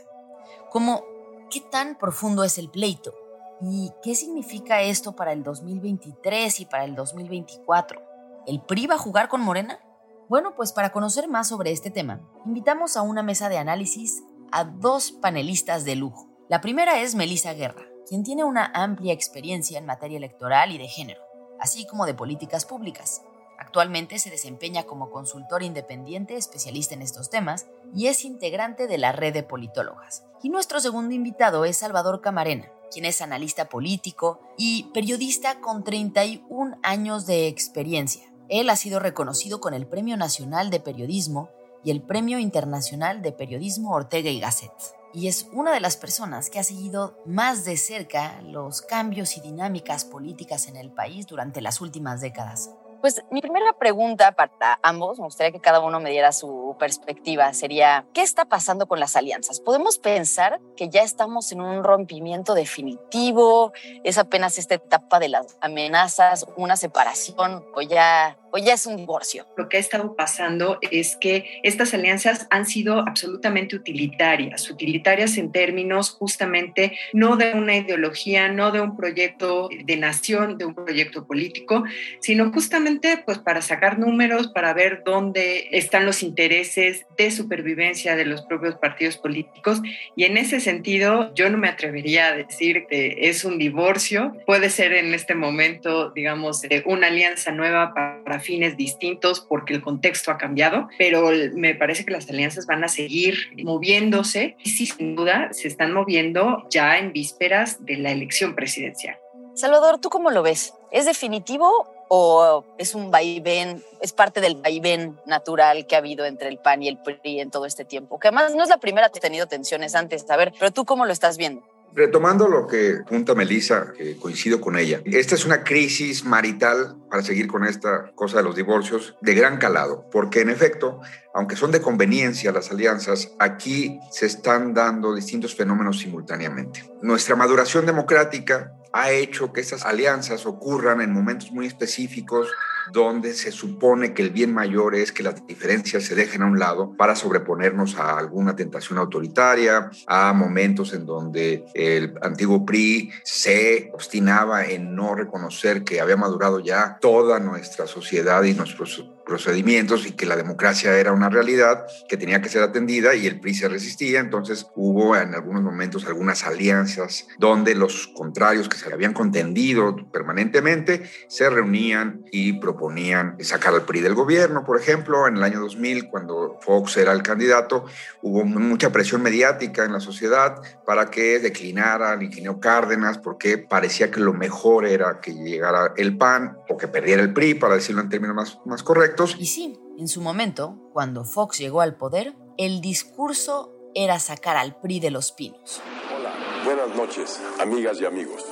Como, 0.69 1.03
¿qué 1.51 1.61
tan 1.61 1.97
profundo 1.97 2.45
es 2.45 2.59
el 2.59 2.71
pleito? 2.71 3.15
¿Y 3.63 3.91
qué 4.03 4.15
significa 4.15 4.83
esto 4.83 5.17
para 5.17 5.33
el 5.33 5.43
2023 5.43 6.61
y 6.61 6.67
para 6.67 6.85
el 6.85 6.95
2024? 6.95 8.03
¿El 8.47 8.61
PRI 8.63 8.87
va 8.87 8.97
a 8.97 8.99
jugar 8.99 9.29
con 9.29 9.41
Morena? 9.41 9.81
Bueno, 10.29 10.55
pues 10.55 10.73
para 10.73 10.93
conocer 10.93 11.29
más 11.29 11.49
sobre 11.49 11.73
este 11.73 11.91
tema, 11.91 12.21
invitamos 12.45 12.97
a 12.97 13.03
una 13.03 13.23
mesa 13.23 13.49
de 13.49 13.59
análisis 13.59 14.23
a 14.53 14.65
dos 14.65 15.13
panelistas 15.13 15.85
de 15.85 15.97
lujo. 15.97 16.29
La 16.49 16.61
primera 16.61 17.01
es 17.01 17.15
Melissa 17.15 17.55
Guerra, 17.55 17.85
quien 18.07 18.23
tiene 18.23 18.45
una 18.45 18.71
amplia 18.75 19.13
experiencia 19.13 19.79
en 19.79 19.87
materia 19.87 20.19
electoral 20.19 20.73
y 20.73 20.79
de 20.79 20.89
género 20.89 21.30
así 21.61 21.87
como 21.87 22.07
de 22.07 22.15
políticas 22.15 22.65
públicas. 22.65 23.23
Actualmente 23.59 24.19
se 24.19 24.31
desempeña 24.31 24.85
como 24.85 25.11
consultor 25.11 25.63
independiente 25.63 26.37
especialista 26.37 26.95
en 26.95 27.03
estos 27.03 27.29
temas 27.29 27.67
y 27.95 28.07
es 28.07 28.25
integrante 28.25 28.87
de 28.87 28.97
la 28.97 29.13
red 29.13 29.35
de 29.35 29.43
politólogas. 29.43 30.25
Y 30.43 30.49
nuestro 30.49 30.81
segundo 30.81 31.15
invitado 31.15 31.67
es 31.67 31.77
Salvador 31.77 32.23
Camarena, 32.23 32.73
quien 32.91 33.05
es 33.05 33.21
analista 33.21 33.69
político 33.69 34.41
y 34.57 34.85
periodista 34.95 35.61
con 35.61 35.85
31 35.85 36.79
años 36.83 37.27
de 37.27 37.49
experiencia. 37.49 38.25
Él 38.49 38.71
ha 38.71 38.77
sido 38.77 38.99
reconocido 38.99 39.61
con 39.61 39.75
el 39.75 39.87
Premio 39.87 40.17
Nacional 40.17 40.71
de 40.71 40.81
Periodismo 40.81 41.51
y 41.85 41.91
el 41.91 42.03
Premio 42.03 42.39
Internacional 42.39 43.21
de 43.21 43.33
Periodismo 43.33 43.93
Ortega 43.93 44.31
y 44.31 44.41
Gasset 44.41 44.73
y 45.13 45.29
es 45.29 45.49
una 45.53 45.73
de 45.73 45.81
las 45.81 45.97
personas 45.97 46.51
que 46.51 46.59
ha 46.59 46.65
seguido 46.65 47.21
más 47.27 47.65
de 47.65 47.77
cerca 47.77 48.41
los 48.43 48.83
cambios 48.83 49.37
y 49.37 49.41
dinámicas 49.41 50.05
políticas 50.05 50.69
en 50.69 50.77
el 50.77 50.91
país 50.91 51.27
durante 51.27 51.61
las 51.61 51.81
últimas 51.81 52.21
décadas. 52.21 52.71
Pues 53.01 53.25
mi 53.31 53.41
primera 53.41 53.73
pregunta 53.79 54.33
para 54.33 54.79
ambos, 54.83 55.19
me 55.19 55.25
gustaría 55.25 55.53
que 55.53 55.61
cada 55.61 55.81
uno 55.81 56.01
me 56.01 56.11
diera 56.11 56.33
su 56.33 56.77
perspectiva, 56.79 57.51
sería, 57.55 58.05
¿qué 58.13 58.21
está 58.21 58.45
pasando 58.45 58.87
con 58.89 59.01
las 59.01 59.17
alianzas? 59.17 59.59
¿Podemos 59.61 59.99
pensar 59.99 60.61
que 60.77 60.91
ya 60.91 61.01
estamos 61.01 61.51
en 61.51 61.63
un 61.63 61.83
rompimiento 61.83 62.53
definitivo? 62.53 63.73
¿Es 64.05 64.19
apenas 64.19 64.59
esta 64.59 64.75
etapa 64.75 65.19
de 65.19 65.31
las 65.31 65.57
amenazas, 65.63 66.47
una 66.57 66.77
separación 66.77 67.65
o 67.75 67.81
ya, 67.81 68.37
o 68.51 68.59
ya 68.59 68.75
es 68.75 68.85
un 68.85 68.99
divorcio? 68.99 69.47
Lo 69.57 69.71
que 69.71 69.79
ha 69.79 69.81
estado 69.81 70.15
pasando 70.15 70.79
es 70.83 71.17
que 71.17 71.61
estas 71.63 71.95
alianzas 71.95 72.49
han 72.51 72.67
sido 72.67 72.99
absolutamente 72.99 73.77
utilitarias, 73.77 74.71
utilitarias 74.71 75.39
en 75.39 75.53
términos 75.53 76.11
justamente 76.11 76.99
no 77.15 77.37
de 77.37 77.55
una 77.55 77.77
ideología, 77.77 78.49
no 78.49 78.73
de 78.73 78.83
un 78.83 78.95
proyecto 78.95 79.71
de 79.85 79.97
nación, 79.97 80.59
de 80.59 80.67
un 80.67 80.75
proyecto 80.75 81.27
político, 81.27 81.85
sino 82.21 82.53
justamente 82.53 82.90
pues 83.25 83.39
para 83.39 83.63
sacar 83.63 83.99
números, 83.99 84.49
para 84.49 84.73
ver 84.75 85.03
dónde 85.05 85.69
están 85.73 86.07
los 86.07 86.23
intereses 86.23 87.07
de 87.17 87.31
supervivencia 87.31 88.17
de 88.17 88.25
los 88.25 88.43
propios 88.43 88.75
partidos 88.77 89.17
políticos 89.17 89.81
y 90.17 90.25
en 90.25 90.37
ese 90.37 90.61
sentido 90.61 91.33
yo 91.35 91.49
no 91.51 91.59
me 91.59 91.69
atrevería 91.69 92.29
a 92.29 92.37
decir 92.37 92.87
que 92.89 93.29
es 93.29 93.45
un 93.45 93.59
divorcio, 93.59 94.33
puede 94.47 94.71
ser 94.71 94.93
en 94.93 95.15
este 95.15 95.35
momento 95.35 96.11
digamos 96.11 96.63
una 96.85 97.07
alianza 97.07 97.53
nueva 97.53 97.95
para 97.95 98.41
fines 98.41 98.77
distintos 98.77 99.41
porque 99.41 99.75
el 99.75 99.83
contexto 99.83 100.31
ha 100.31 100.39
cambiado, 100.39 100.89
pero 100.99 101.31
me 101.55 101.75
parece 101.75 102.05
que 102.05 102.13
las 102.13 102.29
alianzas 102.29 102.67
van 102.67 102.83
a 102.85 102.89
seguir 102.89 103.37
moviéndose 103.63 104.57
y 104.65 104.71
sí, 104.71 104.87
sin 104.87 105.15
duda 105.15 105.53
se 105.53 105.69
están 105.69 105.93
moviendo 105.93 106.67
ya 106.71 106.99
en 106.99 107.13
vísperas 107.13 107.85
de 107.85 107.97
la 107.99 108.11
elección 108.11 108.55
presidencial. 108.55 109.17
Salvador, 109.55 110.01
¿tú 110.01 110.09
cómo 110.09 110.31
lo 110.31 110.43
ves? 110.43 110.75
¿Es 110.91 111.07
definitivo 111.07 112.00
o 112.13 112.65
es 112.77 112.97
un 112.97 113.13
vaivén, 113.13 113.85
es 114.01 114.13
parte 114.13 114.41
del 114.41 114.57
vaivén 114.57 115.17
natural 115.27 115.87
que 115.87 115.95
ha 115.95 115.99
habido 115.99 116.27
entre 116.27 116.49
el 116.49 116.59
PAN 116.59 116.83
y 116.83 116.89
el 116.89 116.99
PRI 116.99 117.39
en 117.39 117.53
todo 117.53 117.67
este 117.67 117.85
tiempo? 117.85 118.19
Que 118.19 118.27
además 118.29 118.53
no 118.57 118.65
es 118.65 118.69
la 118.69 118.79
primera 118.79 119.11
que 119.11 119.21
ha 119.21 119.23
tenido 119.23 119.47
tensiones 119.47 119.95
antes, 119.95 120.29
a 120.29 120.37
ver, 120.37 120.53
pero 120.59 120.73
tú 120.73 120.85
cómo 120.85 121.07
lo 121.07 121.13
estás 121.13 121.37
viendo? 121.37 121.63
Retomando 121.93 122.49
lo 122.49 122.67
que 122.67 123.01
punta 123.09 123.35
Melissa, 123.35 123.93
que 123.97 124.17
coincido 124.17 124.61
con 124.61 124.79
ella, 124.79 125.01
esta 125.05 125.35
es 125.35 125.45
una 125.45 125.65
crisis 125.65 126.25
marital, 126.25 126.97
para 127.11 127.23
seguir 127.23 127.49
con 127.49 127.65
esta 127.65 128.13
cosa 128.15 128.39
de 128.39 128.45
los 128.45 128.55
divorcios, 128.55 129.17
de 129.21 129.35
gran 129.35 129.59
calado, 129.59 130.09
porque 130.13 130.41
en 130.41 130.51
efecto, 130.51 131.01
aunque 131.35 131.57
son 131.57 131.73
de 131.73 131.81
conveniencia 131.81 132.53
las 132.53 132.71
alianzas, 132.71 133.33
aquí 133.41 133.99
se 134.13 134.27
están 134.27 134.73
dando 134.75 135.15
distintos 135.15 135.57
fenómenos 135.57 135.99
simultáneamente. 135.99 136.89
Nuestra 137.03 137.35
maduración 137.35 137.87
democrática 137.87 138.73
ha 138.93 139.11
hecho 139.11 139.53
que 139.53 139.61
estas 139.61 139.85
alianzas 139.85 140.47
ocurran 140.47 141.01
en 141.01 141.13
momentos 141.13 141.51
muy 141.51 141.67
específicos 141.67 142.49
donde 142.93 143.35
se 143.35 143.53
supone 143.53 144.15
que 144.15 144.23
el 144.23 144.31
bien 144.31 144.53
mayor 144.53 144.95
es 144.95 145.13
que 145.13 145.23
las 145.23 145.47
diferencias 145.47 146.05
se 146.05 146.15
dejen 146.15 146.43
a 146.43 146.47
un 146.47 146.59
lado 146.59 146.95
para 146.97 147.17
sobreponernos 147.17 147.99
a 147.99 148.19
alguna 148.19 148.57
tentación 148.57 148.99
autoritaria, 148.99 149.91
a 150.07 150.33
momentos 150.33 150.93
en 150.93 151.07
donde 151.07 151.65
el 151.75 152.15
antiguo 152.23 152.65
PRI 152.65 153.11
se 153.25 153.91
obstinaba 153.93 154.67
en 154.67 154.95
no 154.95 155.15
reconocer 155.15 155.85
que 155.85 156.01
había 156.01 156.17
madurado 156.17 156.61
ya 156.61 156.99
toda 157.01 157.39
nuestra 157.39 157.87
sociedad 157.87 158.43
y 158.45 158.55
nuestros 158.55 159.11
procedimientos 159.31 160.07
y 160.07 160.13
que 160.13 160.27
la 160.27 160.35
democracia 160.35 160.99
era 160.99 161.13
una 161.13 161.29
realidad 161.29 161.87
que 162.09 162.17
tenía 162.17 162.43
que 162.43 162.49
ser 162.49 162.65
atendida 162.65 163.15
y 163.15 163.29
el 163.29 163.39
PRI 163.39 163.55
se 163.55 163.69
resistía. 163.69 164.19
Entonces 164.19 164.67
hubo 164.75 165.17
en 165.17 165.37
algunos 165.37 165.63
momentos 165.63 166.05
algunas 166.07 166.43
alianzas 166.45 167.29
donde 167.39 167.77
los 167.77 168.09
contrarios 168.09 168.69
que 168.69 168.77
se 168.77 168.93
habían 168.93 169.13
contendido 169.13 169.95
permanentemente 170.11 171.09
se 171.29 171.49
reunían 171.49 172.25
y 172.33 172.55
proponían 172.55 173.37
sacar 173.39 173.73
al 173.73 173.83
PRI 173.83 174.01
del 174.01 174.15
gobierno. 174.15 174.65
Por 174.65 174.81
ejemplo, 174.81 175.29
en 175.29 175.37
el 175.37 175.45
año 175.45 175.61
2000, 175.61 176.09
cuando 176.09 176.59
Fox 176.63 176.97
era 176.97 177.13
el 177.13 177.23
candidato, 177.23 177.85
hubo 178.23 178.45
mucha 178.45 178.91
presión 178.91 179.23
mediática 179.23 179.85
en 179.85 179.93
la 179.93 180.01
sociedad 180.01 180.61
para 180.85 181.09
que 181.09 181.39
declinara 181.39 182.21
Ingenio 182.21 182.59
Cárdenas 182.59 183.19
porque 183.19 183.59
parecía 183.59 184.11
que 184.11 184.19
lo 184.19 184.33
mejor 184.33 184.87
era 184.87 185.21
que 185.21 185.33
llegara 185.35 185.93
el 185.97 186.19
PAN 186.19 186.59
o 186.69 186.77
que 186.77 186.89
perdiera 186.89 187.23
el 187.23 187.33
PRI, 187.33 187.55
para 187.55 187.77
decirlo 187.77 188.03
en 188.03 188.09
términos 188.09 188.35
más, 188.35 188.59
más 188.67 188.83
correctos. 188.83 189.20
Y 189.39 189.47
sí, 189.47 189.79
en 189.99 190.09
su 190.09 190.23
momento, 190.23 190.91
cuando 190.93 191.25
Fox 191.25 191.59
llegó 191.59 191.83
al 191.83 191.97
poder, 191.97 192.35
el 192.57 192.81
discurso 192.81 193.75
era 193.95 194.19
sacar 194.19 194.57
al 194.57 194.81
PRI 194.81 195.01
de 195.01 195.11
los 195.11 195.33
pinos. 195.33 195.83
Hola, 196.17 196.33
buenas 196.65 196.97
noches, 196.97 197.41
amigas 197.59 198.01
y 198.01 198.07
amigos. 198.07 198.45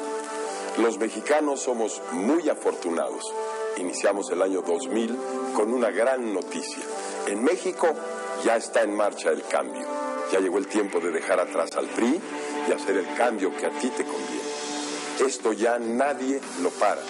Los 0.77 0.99
mexicanos 0.99 1.61
somos 1.61 2.03
muy 2.13 2.49
afortunados. 2.49 3.25
Iniciamos 3.79 4.31
el 4.31 4.43
año 4.43 4.61
2000 4.63 5.17
con 5.55 5.73
una 5.73 5.91
gran 5.91 6.35
noticia. 6.35 6.83
En 7.27 7.43
México 7.43 7.89
ya 8.45 8.57
está 8.57 8.83
en 8.83 8.95
marcha 8.95 9.31
el 9.31 9.43
cambio. 9.45 9.87
Ya 10.31 10.41
llegó 10.41 10.59
el 10.59 10.67
tiempo 10.67 11.01
de 11.01 11.13
dejar 11.13 11.41
atrás 11.41 11.71
al 11.77 11.87
PRI 11.87 12.21
y 12.69 12.73
hacer 12.73 12.97
el 12.99 13.15
cambio 13.15 13.57
que 13.57 13.67
a 13.67 13.71
ti 13.71 13.89
te 13.89 14.05
conviene. 14.05 14.59
Esto 15.27 15.53
ya 15.53 15.79
nadie 15.79 16.41
lo 16.63 16.71
para. 16.71 17.01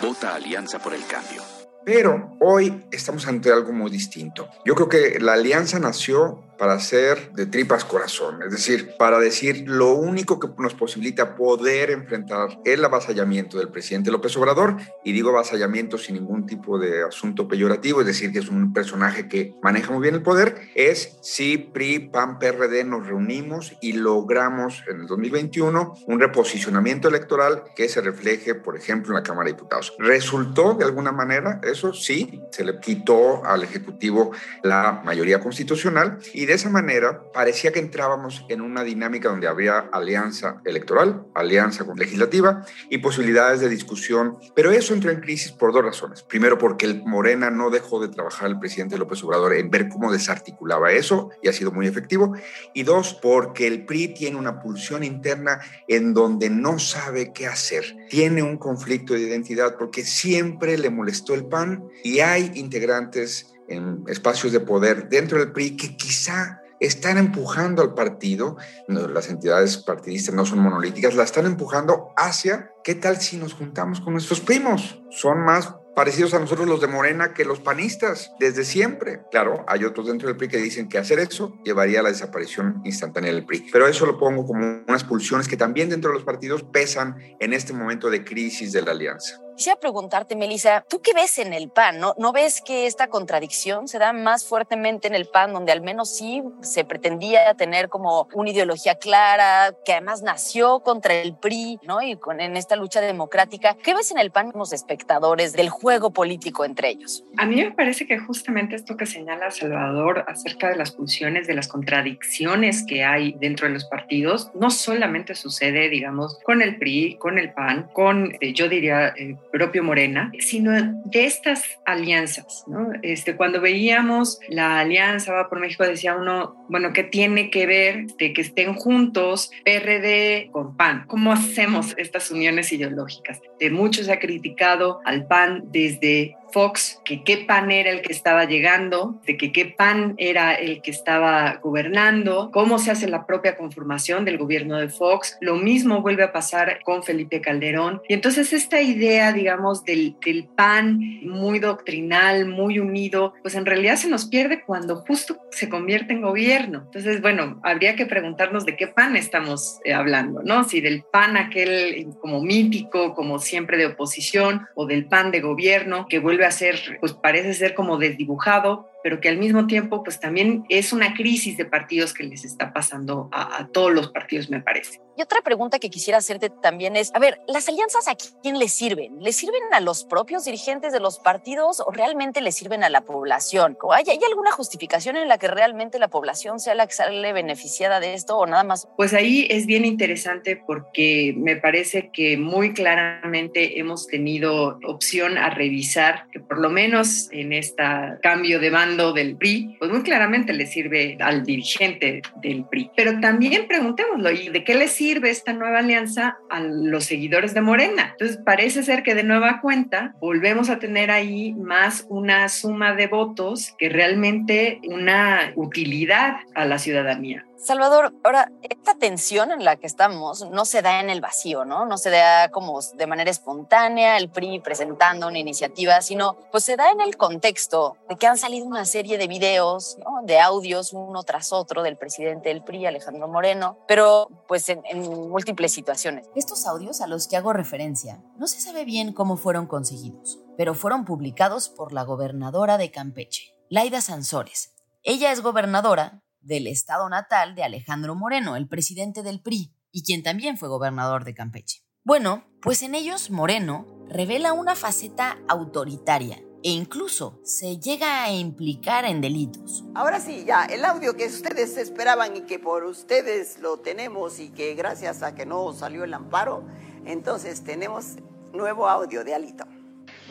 Vota 0.00 0.34
Alianza 0.34 0.78
por 0.78 0.94
el 0.94 1.04
Cambio. 1.06 1.42
Pero 1.84 2.36
hoy 2.40 2.84
estamos 2.90 3.26
ante 3.26 3.50
algo 3.50 3.72
muy 3.72 3.90
distinto. 3.90 4.48
Yo 4.64 4.74
creo 4.74 4.88
que 4.88 5.18
la 5.20 5.34
alianza 5.34 5.78
nació 5.78 6.44
para 6.58 6.74
hacer 6.74 7.32
de 7.32 7.46
tripas 7.46 7.84
corazón, 7.84 8.42
es 8.42 8.50
decir, 8.50 8.96
para 8.98 9.18
decir 9.20 9.64
lo 9.66 9.94
único 9.94 10.40
que 10.40 10.48
nos 10.58 10.74
posibilita 10.74 11.36
poder 11.36 11.90
enfrentar 11.90 12.58
el 12.64 12.84
avasallamiento 12.84 13.58
del 13.58 13.68
presidente 13.68 14.10
López 14.10 14.36
Obrador, 14.36 14.76
y 15.04 15.12
digo 15.12 15.30
avasallamiento 15.30 15.96
sin 15.96 16.16
ningún 16.16 16.46
tipo 16.46 16.78
de 16.78 17.04
asunto 17.04 17.46
peyorativo, 17.46 18.00
es 18.00 18.08
decir, 18.08 18.32
que 18.32 18.40
es 18.40 18.48
un 18.48 18.72
personaje 18.72 19.28
que 19.28 19.54
maneja 19.62 19.92
muy 19.92 20.02
bien 20.02 20.16
el 20.16 20.22
poder, 20.22 20.68
es 20.74 21.16
si 21.22 21.58
PRI, 21.58 22.10
PAN, 22.10 22.40
PRD 22.40 22.84
nos 22.84 23.06
reunimos 23.06 23.74
y 23.80 23.92
logramos 23.92 24.82
en 24.88 25.02
el 25.02 25.06
2021 25.06 25.94
un 26.06 26.20
reposicionamiento 26.20 27.08
electoral 27.08 27.62
que 27.76 27.88
se 27.88 28.00
refleje, 28.00 28.56
por 28.56 28.76
ejemplo, 28.76 29.12
en 29.12 29.16
la 29.16 29.22
Cámara 29.22 29.46
de 29.46 29.52
Diputados. 29.52 29.94
¿Resultó 29.98 30.74
de 30.74 30.84
alguna 30.84 31.12
manera 31.12 31.60
eso? 31.68 31.92
Sí, 31.92 32.42
se 32.50 32.64
le 32.64 32.78
quitó 32.80 33.44
al 33.44 33.62
Ejecutivo 33.62 34.32
la 34.62 35.02
mayoría 35.04 35.40
constitucional 35.40 36.18
y 36.32 36.46
de 36.46 36.54
esa 36.54 36.70
manera 36.70 37.22
parecía 37.32 37.72
que 37.72 37.78
entrábamos 37.78 38.44
en 38.48 38.60
una 38.60 38.82
dinámica 38.82 39.28
donde 39.28 39.48
habría 39.48 39.88
alianza 39.92 40.60
electoral, 40.64 41.26
alianza 41.34 41.84
legislativa 41.96 42.64
y 42.90 42.98
posibilidades 42.98 43.60
de 43.60 43.68
discusión. 43.68 44.38
Pero 44.54 44.70
eso 44.70 44.94
entró 44.94 45.10
en 45.10 45.20
crisis 45.20 45.52
por 45.52 45.72
dos 45.72 45.84
razones. 45.84 46.22
Primero, 46.22 46.58
porque 46.58 46.86
el 46.86 47.02
Morena 47.04 47.50
no 47.50 47.70
dejó 47.70 48.00
de 48.00 48.08
trabajar 48.08 48.48
el 48.48 48.58
presidente 48.58 48.98
López 48.98 49.22
Obrador 49.24 49.54
en 49.54 49.70
ver 49.70 49.88
cómo 49.88 50.12
desarticulaba 50.12 50.92
eso 50.92 51.30
y 51.42 51.48
ha 51.48 51.52
sido 51.52 51.72
muy 51.72 51.86
efectivo. 51.86 52.34
Y 52.74 52.82
dos, 52.82 53.14
porque 53.20 53.66
el 53.66 53.84
PRI 53.86 54.08
tiene 54.14 54.36
una 54.36 54.60
pulsión 54.60 55.04
interna 55.04 55.60
en 55.86 56.14
donde 56.14 56.50
no 56.50 56.78
sabe 56.78 57.32
qué 57.32 57.46
hacer. 57.46 57.96
Tiene 58.08 58.42
un 58.42 58.56
conflicto 58.56 59.14
de 59.14 59.20
identidad 59.20 59.76
porque 59.78 60.04
siempre 60.04 60.78
le 60.78 60.90
molestó 60.90 61.34
el 61.34 61.46
PAN 61.46 61.84
y 62.04 62.20
hay 62.20 62.52
integrantes 62.54 63.54
en 63.68 64.04
espacios 64.08 64.52
de 64.52 64.60
poder 64.60 65.08
dentro 65.08 65.38
del 65.38 65.52
PRI 65.52 65.76
que 65.76 65.96
quizá 65.96 66.62
están 66.80 67.18
empujando 67.18 67.82
al 67.82 67.94
partido, 67.94 68.56
las 68.86 69.28
entidades 69.28 69.76
partidistas 69.78 70.34
no 70.34 70.46
son 70.46 70.60
monolíticas, 70.60 71.14
la 71.14 71.24
están 71.24 71.46
empujando 71.46 72.12
hacia, 72.16 72.70
¿qué 72.84 72.94
tal 72.94 73.20
si 73.20 73.36
nos 73.36 73.54
juntamos 73.54 74.00
con 74.00 74.12
nuestros 74.12 74.40
primos? 74.40 75.02
Son 75.10 75.44
más 75.44 75.74
parecidos 75.98 76.32
a 76.32 76.38
nosotros 76.38 76.68
los 76.68 76.80
de 76.80 76.86
Morena 76.86 77.34
que 77.34 77.44
los 77.44 77.58
panistas, 77.58 78.30
desde 78.38 78.64
siempre. 78.64 79.22
Claro, 79.32 79.64
hay 79.66 79.82
otros 79.82 80.06
dentro 80.06 80.28
del 80.28 80.36
PRI 80.36 80.46
que 80.46 80.58
dicen 80.58 80.88
que 80.88 80.96
hacer 80.96 81.18
eso 81.18 81.58
llevaría 81.64 81.98
a 81.98 82.02
la 82.04 82.10
desaparición 82.10 82.80
instantánea 82.84 83.32
del 83.32 83.44
PRI. 83.44 83.66
Pero 83.72 83.88
eso 83.88 84.06
lo 84.06 84.16
pongo 84.16 84.46
como 84.46 84.84
unas 84.86 85.02
pulsiones 85.02 85.48
que 85.48 85.56
también 85.56 85.88
dentro 85.88 86.10
de 86.10 86.14
los 86.14 86.22
partidos 86.22 86.62
pesan 86.62 87.16
en 87.40 87.52
este 87.52 87.72
momento 87.72 88.10
de 88.10 88.22
crisis 88.22 88.70
de 88.70 88.82
la 88.82 88.92
alianza. 88.92 89.40
Quisiera 89.58 89.80
preguntarte, 89.80 90.36
Melissa, 90.36 90.84
¿tú 90.88 91.02
qué 91.02 91.12
ves 91.12 91.36
en 91.38 91.52
el 91.52 91.68
PAN? 91.68 91.98
¿No, 91.98 92.14
¿No 92.16 92.32
ves 92.32 92.62
que 92.64 92.86
esta 92.86 93.08
contradicción 93.08 93.88
se 93.88 93.98
da 93.98 94.12
más 94.12 94.46
fuertemente 94.46 95.08
en 95.08 95.16
el 95.16 95.26
PAN, 95.26 95.52
donde 95.52 95.72
al 95.72 95.80
menos 95.80 96.14
sí 96.16 96.44
se 96.60 96.84
pretendía 96.84 97.54
tener 97.54 97.88
como 97.88 98.28
una 98.34 98.50
ideología 98.50 98.94
clara, 98.94 99.74
que 99.84 99.94
además 99.94 100.22
nació 100.22 100.78
contra 100.84 101.12
el 101.14 101.34
PRI, 101.34 101.80
¿no? 101.82 102.00
Y 102.00 102.14
con, 102.14 102.38
en 102.38 102.56
esta 102.56 102.76
lucha 102.76 103.00
democrática. 103.00 103.76
¿Qué 103.82 103.94
ves 103.94 104.12
en 104.12 104.18
el 104.18 104.30
PAN 104.30 104.52
como 104.52 104.62
espectadores 104.62 105.54
del 105.54 105.70
juego 105.70 106.12
político 106.12 106.64
entre 106.64 106.90
ellos? 106.90 107.24
A 107.36 107.44
mí 107.44 107.56
me 107.56 107.72
parece 107.72 108.06
que 108.06 108.16
justamente 108.16 108.76
esto 108.76 108.96
que 108.96 109.06
señala 109.06 109.50
Salvador 109.50 110.24
acerca 110.28 110.68
de 110.68 110.76
las 110.76 110.92
pulsiones, 110.92 111.48
de 111.48 111.54
las 111.54 111.66
contradicciones 111.66 112.84
que 112.86 113.02
hay 113.02 113.34
dentro 113.40 113.66
de 113.66 113.74
los 113.74 113.86
partidos, 113.86 114.52
no 114.54 114.70
solamente 114.70 115.34
sucede, 115.34 115.88
digamos, 115.88 116.38
con 116.44 116.62
el 116.62 116.78
PRI, 116.78 117.16
con 117.16 117.40
el 117.40 117.52
PAN, 117.52 117.90
con, 117.92 118.36
eh, 118.40 118.52
yo 118.52 118.68
diría, 118.68 119.08
eh, 119.16 119.36
propio 119.52 119.82
Morena, 119.82 120.30
sino 120.38 120.72
de 121.04 121.24
estas 121.24 121.64
alianzas. 121.84 122.64
¿no? 122.66 122.92
Este, 123.02 123.36
cuando 123.36 123.60
veíamos 123.60 124.38
la 124.48 124.80
alianza 124.80 125.32
Va 125.32 125.48
por 125.48 125.60
México, 125.60 125.84
decía 125.84 126.16
uno, 126.16 126.66
bueno, 126.68 126.92
¿qué 126.92 127.02
tiene 127.04 127.50
que 127.50 127.66
ver 127.66 128.06
de 128.18 128.32
que 128.32 128.42
estén 128.42 128.74
juntos 128.74 129.50
PRD 129.64 130.50
con 130.50 130.76
PAN? 130.76 131.04
¿Cómo 131.06 131.32
hacemos 131.32 131.94
estas 131.96 132.30
uniones 132.30 132.72
ideológicas? 132.72 133.40
De 133.58 133.70
muchos 133.70 134.06
se 134.06 134.12
ha 134.12 134.18
criticado 134.18 135.00
al 135.04 135.26
PAN 135.26 135.64
desde 135.66 136.36
Fox, 136.52 137.00
que 137.04 137.22
qué 137.24 137.38
PAN 137.38 137.70
era 137.70 137.90
el 137.90 138.02
que 138.02 138.12
estaba 138.12 138.44
llegando, 138.44 139.20
de 139.26 139.36
que 139.36 139.52
qué 139.52 139.66
PAN 139.66 140.14
era 140.18 140.54
el 140.54 140.82
que 140.82 140.90
estaba 140.90 141.60
gobernando, 141.62 142.50
cómo 142.52 142.78
se 142.78 142.90
hace 142.90 143.08
la 143.08 143.26
propia 143.26 143.56
conformación 143.56 144.24
del 144.24 144.38
gobierno 144.38 144.78
de 144.78 144.88
Fox. 144.88 145.38
Lo 145.40 145.56
mismo 145.56 146.02
vuelve 146.02 146.24
a 146.24 146.32
pasar 146.32 146.80
con 146.84 147.02
Felipe 147.02 147.40
Calderón. 147.40 148.02
Y 148.08 148.14
entonces 148.14 148.52
esta 148.52 148.80
idea, 148.80 149.32
digamos, 149.32 149.84
del, 149.84 150.16
del 150.24 150.48
PAN 150.56 150.98
muy 151.22 151.58
doctrinal, 151.58 152.46
muy 152.46 152.78
unido, 152.78 153.34
pues 153.42 153.54
en 153.54 153.66
realidad 153.66 153.96
se 153.96 154.08
nos 154.08 154.26
pierde 154.26 154.62
cuando 154.64 154.96
justo 154.96 155.38
se 155.50 155.68
convierte 155.68 156.12
en 156.12 156.22
gobierno. 156.22 156.82
Entonces, 156.86 157.20
bueno, 157.20 157.60
habría 157.62 157.96
que 157.96 158.06
preguntarnos 158.06 158.64
de 158.64 158.76
qué 158.76 158.86
PAN 158.86 159.16
estamos 159.16 159.78
eh, 159.84 159.92
hablando, 159.92 160.42
¿no? 160.42 160.64
Si 160.64 160.80
del 160.80 161.02
PAN 161.02 161.36
aquel 161.36 162.06
como 162.20 162.42
mítico, 162.42 163.14
como 163.14 163.38
siempre 163.38 163.76
de 163.76 163.86
oposición, 163.86 164.66
o 164.74 164.86
del 164.86 165.06
PAN 165.06 165.30
de 165.30 165.40
gobierno, 165.40 166.06
que 166.08 166.18
vuelve 166.18 166.37
a 166.46 166.50
ser, 166.50 166.98
pues 167.00 167.12
parece 167.12 167.54
ser 167.54 167.74
como 167.74 167.98
desdibujado, 167.98 168.88
pero 169.02 169.20
que 169.20 169.28
al 169.28 169.38
mismo 169.38 169.66
tiempo 169.66 170.02
pues 170.02 170.20
también 170.20 170.64
es 170.68 170.92
una 170.92 171.14
crisis 171.14 171.56
de 171.56 171.64
partidos 171.64 172.12
que 172.12 172.24
les 172.24 172.44
está 172.44 172.72
pasando 172.72 173.28
a, 173.32 173.58
a, 173.58 173.68
todos 173.68 173.92
los 173.92 174.10
partidos, 174.10 174.50
me 174.50 174.60
parece. 174.60 175.00
Y 175.16 175.22
otra 175.22 175.40
pregunta 175.42 175.80
que 175.80 175.90
quisiera 175.90 176.18
hacerte 176.18 176.48
también 176.48 176.94
es, 176.94 177.10
a 177.12 177.18
ver, 177.18 177.40
¿las 177.48 177.68
alianzas 177.68 178.06
a 178.06 178.14
quién 178.40 178.58
les 178.58 178.72
sirven? 178.72 179.18
¿Les 179.20 179.34
sirven 179.34 179.62
a 179.72 179.80
los 179.80 180.04
propios 180.04 180.44
dirigentes 180.44 180.92
de 180.92 181.00
los 181.00 181.18
partidos 181.18 181.80
o 181.80 181.90
realmente 181.90 182.40
les 182.40 182.54
sirven 182.54 182.84
a 182.84 182.88
la 182.88 183.00
población? 183.00 183.76
¿Hay, 183.92 184.04
¿Hay 184.08 184.20
alguna 184.28 184.52
justificación 184.52 185.16
en 185.16 185.26
la 185.26 185.38
que 185.38 185.48
realmente 185.48 185.98
la 185.98 186.06
población 186.06 186.60
sea 186.60 186.76
la 186.76 186.86
que 186.86 186.92
sale 186.92 187.32
beneficiada 187.32 187.98
de 187.98 188.14
esto 188.14 188.38
o 188.38 188.46
nada 188.46 188.62
más? 188.62 188.88
Pues 188.96 189.12
ahí 189.12 189.48
es 189.50 189.66
bien 189.66 189.84
interesante 189.84 190.54
porque 190.54 191.34
me 191.36 191.56
parece 191.56 192.10
que 192.12 192.36
muy 192.36 192.72
claramente 192.72 193.80
hemos 193.80 194.06
tenido 194.06 194.78
opción 194.84 195.36
a 195.36 195.50
revisar 195.50 196.28
que 196.30 196.38
por 196.38 196.58
lo 196.58 196.70
menos 196.70 197.28
en 197.32 197.52
este 197.52 197.82
cambio 198.22 198.60
de 198.60 198.70
banda 198.70 198.87
del 198.96 199.36
PRI, 199.36 199.76
pues 199.78 199.90
muy 199.90 200.02
claramente 200.02 200.52
le 200.52 200.66
sirve 200.66 201.16
al 201.20 201.44
dirigente 201.44 202.22
del 202.42 202.64
PRI. 202.64 202.90
Pero 202.96 203.20
también 203.20 203.66
preguntémoslo, 203.68 204.30
¿y 204.30 204.48
de 204.48 204.64
qué 204.64 204.74
le 204.74 204.88
sirve 204.88 205.30
esta 205.30 205.52
nueva 205.52 205.80
alianza 205.80 206.38
a 206.50 206.60
los 206.60 207.04
seguidores 207.04 207.54
de 207.54 207.60
Morena? 207.60 208.10
Entonces 208.12 208.38
parece 208.44 208.82
ser 208.82 209.02
que 209.02 209.14
de 209.14 209.22
nueva 209.22 209.60
cuenta 209.60 210.14
volvemos 210.20 210.70
a 210.70 210.78
tener 210.78 211.10
ahí 211.10 211.54
más 211.54 212.06
una 212.08 212.48
suma 212.48 212.94
de 212.94 213.06
votos 213.06 213.74
que 213.78 213.88
realmente 213.88 214.80
una 214.84 215.52
utilidad 215.56 216.36
a 216.54 216.64
la 216.64 216.78
ciudadanía. 216.78 217.47
Salvador, 217.58 218.14
ahora, 218.22 218.52
esta 218.62 218.94
tensión 218.94 219.50
en 219.50 219.64
la 219.64 219.76
que 219.76 219.88
estamos 219.88 220.48
no 220.48 220.64
se 220.64 220.80
da 220.80 221.00
en 221.00 221.10
el 221.10 221.20
vacío, 221.20 221.64
¿no? 221.64 221.86
No 221.86 221.98
se 221.98 222.08
da 222.10 222.50
como 222.50 222.80
de 222.80 223.06
manera 223.08 223.32
espontánea, 223.32 224.16
el 224.16 224.30
PRI 224.30 224.60
presentando 224.60 225.26
una 225.26 225.40
iniciativa, 225.40 226.00
sino 226.00 226.36
pues 226.52 226.62
se 226.62 226.76
da 226.76 226.92
en 226.92 227.00
el 227.00 227.16
contexto 227.16 227.96
de 228.08 228.14
que 228.14 228.28
han 228.28 228.38
salido 228.38 228.64
una 228.64 228.84
serie 228.84 229.18
de 229.18 229.26
videos, 229.26 229.98
de 230.22 230.38
audios 230.38 230.92
uno 230.92 231.24
tras 231.24 231.52
otro 231.52 231.82
del 231.82 231.96
presidente 231.96 232.50
del 232.50 232.62
PRI, 232.62 232.86
Alejandro 232.86 233.26
Moreno, 233.26 233.78
pero 233.88 234.28
pues 234.46 234.68
en, 234.68 234.80
en 234.86 235.28
múltiples 235.28 235.72
situaciones. 235.72 236.28
Estos 236.36 236.64
audios 236.64 237.00
a 237.00 237.08
los 237.08 237.26
que 237.26 237.36
hago 237.36 237.52
referencia 237.52 238.22
no 238.36 238.46
se 238.46 238.60
sabe 238.60 238.84
bien 238.84 239.12
cómo 239.12 239.36
fueron 239.36 239.66
conseguidos, 239.66 240.38
pero 240.56 240.74
fueron 240.74 241.04
publicados 241.04 241.68
por 241.68 241.92
la 241.92 242.04
gobernadora 242.04 242.78
de 242.78 242.92
Campeche, 242.92 243.52
Laida 243.68 244.00
Sansores. 244.00 244.74
Ella 245.02 245.32
es 245.32 245.42
gobernadora 245.42 246.22
del 246.48 246.66
estado 246.66 247.08
natal 247.08 247.54
de 247.54 247.62
Alejandro 247.62 248.16
Moreno, 248.16 248.56
el 248.56 248.66
presidente 248.66 249.22
del 249.22 249.40
PRI, 249.40 249.72
y 249.92 250.02
quien 250.02 250.22
también 250.22 250.56
fue 250.56 250.68
gobernador 250.68 251.24
de 251.24 251.34
Campeche. 251.34 251.84
Bueno, 252.02 252.44
pues 252.62 252.82
en 252.82 252.94
ellos 252.94 253.30
Moreno 253.30 253.86
revela 254.08 254.54
una 254.54 254.74
faceta 254.74 255.38
autoritaria 255.46 256.42
e 256.64 256.70
incluso 256.70 257.38
se 257.44 257.78
llega 257.78 258.24
a 258.24 258.32
implicar 258.32 259.04
en 259.04 259.20
delitos. 259.20 259.84
Ahora 259.94 260.18
sí, 260.18 260.44
ya, 260.46 260.64
el 260.64 260.84
audio 260.84 261.16
que 261.16 261.26
ustedes 261.26 261.76
esperaban 261.76 262.36
y 262.36 262.40
que 262.40 262.58
por 262.58 262.84
ustedes 262.84 263.58
lo 263.60 263.78
tenemos 263.80 264.40
y 264.40 264.48
que 264.48 264.74
gracias 264.74 265.22
a 265.22 265.34
que 265.34 265.46
no 265.46 265.72
salió 265.72 266.02
el 266.02 266.14
amparo, 266.14 266.66
entonces 267.04 267.62
tenemos 267.62 268.16
nuevo 268.52 268.88
audio 268.88 269.22
de 269.22 269.34
Alito. 269.34 269.66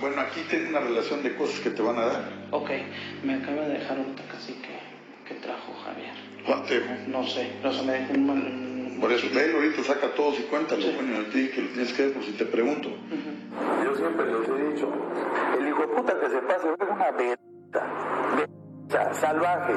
Bueno, 0.02 0.22
aquí 0.22 0.42
tiene 0.50 0.70
una 0.70 0.80
relación 0.80 1.24
de 1.24 1.36
cosas 1.36 1.60
que 1.60 1.70
te 1.70 1.82
van 1.82 1.98
a 1.98 2.06
dar. 2.06 2.48
Ok, 2.52 2.70
me 3.24 3.36
acaba 3.36 3.64
de 3.64 3.80
dejar 3.80 4.00
un 4.00 4.14
cacique. 4.14 4.77
¿Cuánto? 6.48 6.74
No 7.08 7.26
sé, 7.26 7.52
pero 7.62 7.74
se 7.74 7.84
me 7.84 7.92
dejó 7.92 8.14
un 8.14 8.26
mal... 8.26 8.98
Por 9.02 9.12
eso, 9.12 9.28
léelo 9.34 9.58
ahorita, 9.58 9.84
saca 9.84 10.08
todos 10.16 10.40
y 10.40 10.44
cuéntalo. 10.44 10.82
Bueno, 10.96 11.20
a 11.20 11.30
ti 11.30 11.50
que 11.50 11.62
lo 11.62 11.68
tienes 11.70 11.92
que 11.94 12.04
ver 12.04 12.14
por 12.14 12.24
si 12.24 12.32
te 12.32 12.46
pregunto. 12.46 12.90
Yo 13.84 13.96
siempre 13.96 14.26
les 14.26 14.48
he 14.48 14.74
dicho, 14.74 14.90
el 15.60 15.68
hijo 15.68 15.82
de 15.82 15.88
puta 15.88 16.20
que 16.20 16.30
se 16.30 16.40
pase 16.40 16.68
es 16.70 16.90
una 16.90 17.12
verga, 17.12 17.38
verga, 18.38 19.14
salvaje. 19.14 19.74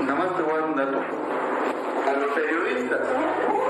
Nada 0.00 0.14
más 0.14 0.36
te 0.36 0.42
voy 0.42 0.52
a 0.52 0.56
dar 0.56 0.64
un 0.70 0.76
dato. 0.76 0.98
A 0.98 2.12
los 2.18 2.30
periodistas 2.32 3.00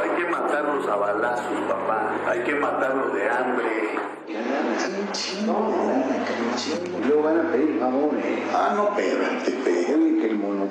hay 0.02 0.10
que 0.22 0.30
matarlos 0.30 0.88
a 0.88 0.96
balazos, 0.96 1.60
papá. 1.68 2.14
Hay 2.28 2.40
que 2.44 2.54
matarlos 2.54 3.12
de 3.12 3.28
hambre. 3.28 3.90
Y 6.66 7.06
luego 7.06 7.22
van 7.22 7.40
a 7.40 7.52
pedir 7.52 7.78
favores. 7.80 8.24
Ah, 8.54 8.72
no, 8.76 8.88
espérate, 8.88 9.50
espérate, 9.50 10.05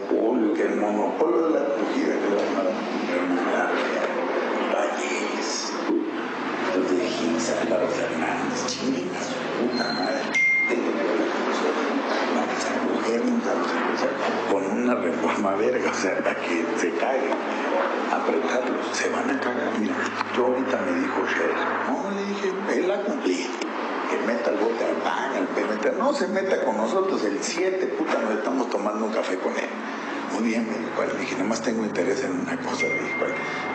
que 0.07 0.63
el 0.63 0.75
monopolio, 0.75 1.49
de 1.49 1.59
la 1.59 1.65
acogida 1.65 2.13
que 2.13 2.29
le 2.29 2.35
van 2.35 3.39
a 3.39 3.51
dar. 3.51 3.71
Valles, 4.73 5.73
los 6.75 6.91
de 6.91 7.07
Gins, 7.07 7.49
Álvaro 7.61 7.87
Fernández, 7.87 8.65
chinga 8.67 9.21
su 9.21 9.35
puta 9.57 9.93
madre. 9.93 10.21
Empresarios 13.05 14.01
con 14.51 14.65
una 14.65 14.95
reforma 14.95 15.55
verga, 15.55 15.91
o 15.91 15.93
sea, 15.93 16.17
para 16.17 16.35
que 16.35 16.65
se 16.77 16.91
caguen, 16.91 17.33
apretarlos, 18.11 18.85
se 18.93 19.09
van 19.09 19.29
a 19.29 19.39
cagar. 19.39 19.71
Mira, 19.79 19.95
yo 20.35 20.45
ahorita 20.45 20.79
me 20.81 20.99
dijo 20.99 21.25
Sher, 21.25 21.53
no, 21.87 22.11
le 22.11 22.25
dije, 22.25 22.79
él 22.79 22.87
la 22.87 23.01
cumplí. 23.03 23.47
Que 24.09 24.17
meta 24.27 24.51
el 24.51 24.57
bote 24.57 24.85
al 24.85 24.95
pan, 25.01 25.33
al. 25.33 25.97
No 25.97 26.13
se 26.13 26.27
meta 26.27 26.63
con 26.63 26.77
nosotros 26.77 27.23
el 27.23 27.39
7, 27.41 27.87
puta, 27.97 28.21
nos 28.21 28.33
estamos 28.35 28.69
tomando 28.69 29.05
un 29.05 29.11
café 29.11 29.37
con 29.37 29.53
él. 29.53 29.69
Muy 30.33 30.43
bien, 30.49 30.67
me 30.67 30.77
dijo, 30.77 31.03
le 31.03 31.19
dije, 31.19 31.35
nada 31.35 31.47
más 31.47 31.61
tengo 31.61 31.83
interés 31.85 32.23
en 32.23 32.31
una 32.31 32.57
cosa, 32.57 32.83
le 32.88 32.93
dije, 32.93 33.15